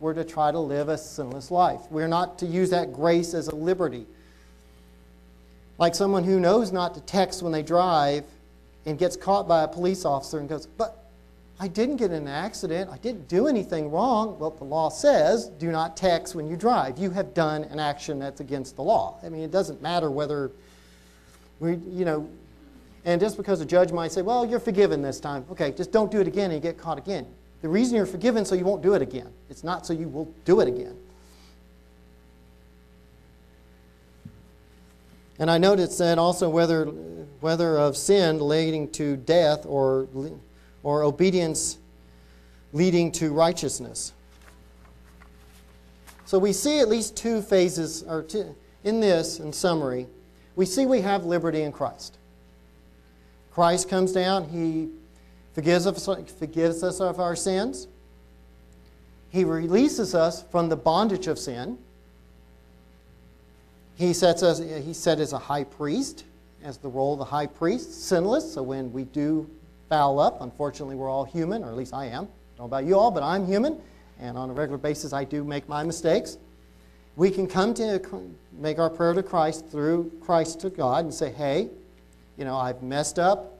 We're 0.00 0.14
to 0.14 0.24
try 0.24 0.50
to 0.52 0.58
live 0.58 0.88
a 0.88 0.98
sinless 0.98 1.50
life. 1.50 1.80
We're 1.90 2.08
not 2.08 2.38
to 2.40 2.46
use 2.46 2.70
that 2.70 2.92
grace 2.92 3.34
as 3.34 3.48
a 3.48 3.54
liberty. 3.54 4.06
Like 5.78 5.94
someone 5.94 6.24
who 6.24 6.38
knows 6.40 6.72
not 6.72 6.94
to 6.94 7.00
text 7.02 7.42
when 7.42 7.52
they 7.52 7.62
drive 7.62 8.24
and 8.84 8.98
gets 8.98 9.16
caught 9.16 9.48
by 9.48 9.64
a 9.64 9.68
police 9.68 10.04
officer 10.04 10.38
and 10.38 10.48
goes, 10.48 10.66
But 10.66 11.05
I 11.58 11.68
didn't 11.68 11.96
get 11.96 12.10
in 12.10 12.22
an 12.22 12.28
accident. 12.28 12.90
I 12.92 12.98
didn't 12.98 13.28
do 13.28 13.46
anything 13.46 13.90
wrong. 13.90 14.38
Well, 14.38 14.50
the 14.50 14.64
law 14.64 14.90
says 14.90 15.46
do 15.46 15.70
not 15.70 15.96
text 15.96 16.34
when 16.34 16.48
you 16.48 16.56
drive. 16.56 16.98
You 16.98 17.10
have 17.10 17.32
done 17.32 17.64
an 17.64 17.80
action 17.80 18.18
that's 18.18 18.40
against 18.40 18.76
the 18.76 18.82
law. 18.82 19.18
I 19.24 19.30
mean, 19.30 19.42
it 19.42 19.50
doesn't 19.50 19.80
matter 19.80 20.10
whether 20.10 20.50
we, 21.58 21.76
you 21.76 22.04
know, 22.04 22.28
and 23.06 23.20
just 23.20 23.36
because 23.36 23.60
a 23.60 23.64
judge 23.64 23.90
might 23.92 24.12
say, 24.12 24.20
well, 24.20 24.44
you're 24.44 24.60
forgiven 24.60 25.00
this 25.00 25.18
time. 25.18 25.46
Okay, 25.50 25.72
just 25.72 25.92
don't 25.92 26.10
do 26.10 26.20
it 26.20 26.26
again 26.26 26.50
and 26.50 26.54
you 26.54 26.60
get 26.60 26.76
caught 26.76 26.98
again. 26.98 27.26
The 27.62 27.68
reason 27.68 27.96
you're 27.96 28.04
forgiven 28.04 28.44
so 28.44 28.54
you 28.54 28.64
won't 28.64 28.82
do 28.82 28.92
it 28.94 29.00
again. 29.00 29.32
It's 29.48 29.64
not 29.64 29.86
so 29.86 29.94
you 29.94 30.08
will 30.08 30.32
do 30.44 30.60
it 30.60 30.68
again. 30.68 30.96
And 35.38 35.50
I 35.50 35.58
noticed 35.58 35.98
that 35.98 36.18
also 36.18 36.48
whether, 36.48 36.86
whether 37.40 37.78
of 37.78 37.96
sin 37.96 38.46
leading 38.46 38.90
to 38.92 39.16
death 39.16 39.64
or 39.66 40.08
or 40.86 41.02
obedience 41.02 41.78
leading 42.72 43.10
to 43.10 43.32
righteousness. 43.32 44.12
So 46.26 46.38
we 46.38 46.52
see 46.52 46.78
at 46.78 46.88
least 46.88 47.16
two 47.16 47.42
phases, 47.42 48.04
or 48.04 48.22
two, 48.22 48.54
in 48.84 49.00
this, 49.00 49.40
in 49.40 49.52
summary, 49.52 50.06
we 50.54 50.64
see 50.64 50.86
we 50.86 51.00
have 51.00 51.24
liberty 51.24 51.62
in 51.62 51.72
Christ. 51.72 52.18
Christ 53.52 53.88
comes 53.88 54.12
down, 54.12 54.48
He 54.48 54.88
forgives 55.54 55.88
us, 55.88 56.08
forgives 56.38 56.84
us 56.84 57.00
of 57.00 57.18
our 57.18 57.34
sins, 57.34 57.88
He 59.30 59.42
releases 59.42 60.14
us 60.14 60.44
from 60.52 60.68
the 60.68 60.76
bondage 60.76 61.26
of 61.26 61.36
sin. 61.36 61.78
He 63.96 64.12
sets 64.12 64.44
us, 64.44 64.60
He 64.60 64.92
set 64.92 65.18
as 65.18 65.32
a 65.32 65.38
high 65.38 65.64
priest, 65.64 66.22
as 66.62 66.78
the 66.78 66.88
role 66.88 67.14
of 67.14 67.18
the 67.18 67.24
high 67.24 67.46
priest, 67.48 68.04
sinless. 68.04 68.54
So 68.54 68.62
when 68.62 68.92
we 68.92 69.02
do 69.02 69.50
foul 69.88 70.18
up. 70.18 70.40
Unfortunately, 70.40 70.96
we're 70.96 71.10
all 71.10 71.24
human, 71.24 71.62
or 71.62 71.70
at 71.70 71.76
least 71.76 71.94
I 71.94 72.06
am. 72.06 72.24
I 72.24 72.58
don't 72.58 72.58
know 72.58 72.64
about 72.64 72.84
you 72.84 72.98
all, 72.98 73.10
but 73.10 73.22
I'm 73.22 73.46
human, 73.46 73.80
and 74.18 74.36
on 74.36 74.50
a 74.50 74.52
regular 74.52 74.78
basis, 74.78 75.12
I 75.12 75.24
do 75.24 75.44
make 75.44 75.68
my 75.68 75.82
mistakes. 75.82 76.38
We 77.16 77.30
can 77.30 77.46
come 77.46 77.72
to 77.74 78.00
make 78.52 78.78
our 78.78 78.90
prayer 78.90 79.14
to 79.14 79.22
Christ 79.22 79.68
through 79.68 80.12
Christ 80.20 80.60
to 80.60 80.70
God 80.70 81.04
and 81.04 81.14
say, 81.14 81.32
hey, 81.32 81.68
you 82.36 82.44
know, 82.44 82.56
I've 82.56 82.82
messed 82.82 83.18
up. 83.18 83.54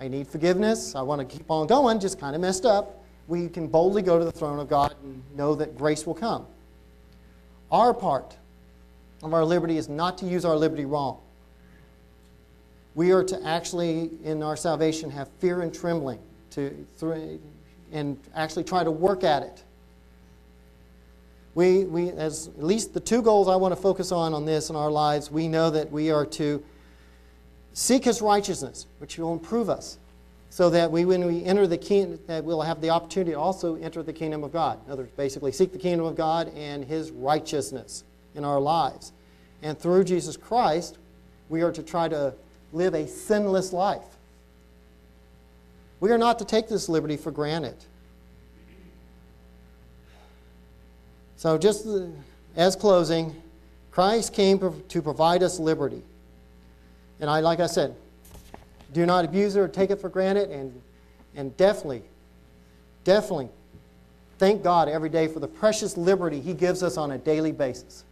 I 0.00 0.08
need 0.08 0.26
forgiveness. 0.26 0.94
I 0.94 1.02
want 1.02 1.20
to 1.20 1.36
keep 1.36 1.50
on 1.50 1.66
going, 1.66 2.00
just 2.00 2.18
kind 2.18 2.34
of 2.34 2.40
messed 2.40 2.66
up. 2.66 3.04
We 3.28 3.48
can 3.48 3.66
boldly 3.66 4.02
go 4.02 4.18
to 4.18 4.24
the 4.24 4.32
throne 4.32 4.58
of 4.58 4.68
God 4.68 4.94
and 5.02 5.22
know 5.36 5.54
that 5.54 5.76
grace 5.76 6.06
will 6.06 6.14
come. 6.14 6.46
Our 7.70 7.94
part 7.94 8.36
of 9.22 9.32
our 9.32 9.44
liberty 9.44 9.76
is 9.76 9.88
not 9.88 10.18
to 10.18 10.26
use 10.26 10.44
our 10.44 10.56
liberty 10.56 10.84
wrong 10.84 11.20
we 12.96 13.12
are 13.12 13.22
to 13.22 13.46
actually, 13.46 14.10
in 14.24 14.42
our 14.42 14.56
salvation, 14.56 15.10
have 15.10 15.28
fear 15.38 15.60
and 15.60 15.72
trembling 15.72 16.18
to, 16.50 16.86
and 17.92 18.18
actually 18.34 18.64
try 18.64 18.82
to 18.82 18.90
work 18.90 19.22
at 19.22 19.42
it. 19.42 19.62
We, 21.54 21.84
we, 21.84 22.10
as 22.10 22.48
at 22.48 22.64
least 22.64 22.94
the 22.94 23.00
two 23.00 23.20
goals 23.20 23.48
I 23.48 23.56
want 23.56 23.72
to 23.72 23.80
focus 23.80 24.12
on 24.12 24.32
on 24.32 24.46
this 24.46 24.70
in 24.70 24.76
our 24.76 24.90
lives, 24.90 25.30
we 25.30 25.46
know 25.46 25.68
that 25.70 25.92
we 25.92 26.10
are 26.10 26.24
to 26.26 26.64
seek 27.74 28.04
His 28.04 28.22
righteousness, 28.22 28.86
which 28.98 29.18
will 29.18 29.34
improve 29.34 29.68
us, 29.68 29.98
so 30.48 30.70
that 30.70 30.90
we, 30.90 31.04
when 31.04 31.26
we 31.26 31.44
enter 31.44 31.66
the 31.66 31.76
kingdom, 31.76 32.18
that 32.26 32.44
we'll 32.44 32.62
have 32.62 32.80
the 32.80 32.88
opportunity 32.88 33.32
to 33.32 33.38
also 33.38 33.76
enter 33.76 34.02
the 34.02 34.12
kingdom 34.12 34.42
of 34.42 34.54
God. 34.54 34.80
In 34.86 34.92
other 34.92 35.02
words, 35.02 35.12
basically, 35.16 35.52
seek 35.52 35.70
the 35.70 35.78
kingdom 35.78 36.06
of 36.06 36.16
God 36.16 36.50
and 36.56 36.82
His 36.82 37.10
righteousness 37.10 38.04
in 38.34 38.42
our 38.42 38.60
lives. 38.60 39.12
And 39.62 39.78
through 39.78 40.04
Jesus 40.04 40.38
Christ, 40.38 40.96
we 41.50 41.60
are 41.60 41.72
to 41.72 41.82
try 41.82 42.08
to 42.08 42.34
live 42.76 42.94
a 42.94 43.06
sinless 43.06 43.72
life. 43.72 44.02
We 46.00 46.10
are 46.10 46.18
not 46.18 46.38
to 46.40 46.44
take 46.44 46.68
this 46.68 46.88
liberty 46.88 47.16
for 47.16 47.30
granted. 47.30 47.76
So, 51.36 51.58
just 51.58 51.86
as 52.54 52.76
closing, 52.76 53.34
Christ 53.90 54.32
came 54.32 54.58
to 54.88 55.02
provide 55.02 55.42
us 55.42 55.58
liberty. 55.58 56.02
And 57.20 57.30
I, 57.30 57.40
like 57.40 57.60
I 57.60 57.66
said, 57.66 57.94
do 58.92 59.06
not 59.06 59.24
abuse 59.24 59.56
it 59.56 59.60
or 59.60 59.68
take 59.68 59.90
it 59.90 60.00
for 60.00 60.08
granted, 60.08 60.50
and, 60.50 60.80
and 61.34 61.56
definitely, 61.56 62.02
definitely 63.04 63.48
thank 64.38 64.62
God 64.62 64.88
every 64.88 65.08
day 65.08 65.28
for 65.28 65.40
the 65.40 65.48
precious 65.48 65.96
liberty 65.96 66.40
He 66.40 66.54
gives 66.54 66.82
us 66.82 66.96
on 66.96 67.10
a 67.12 67.18
daily 67.18 67.52
basis. 67.52 68.05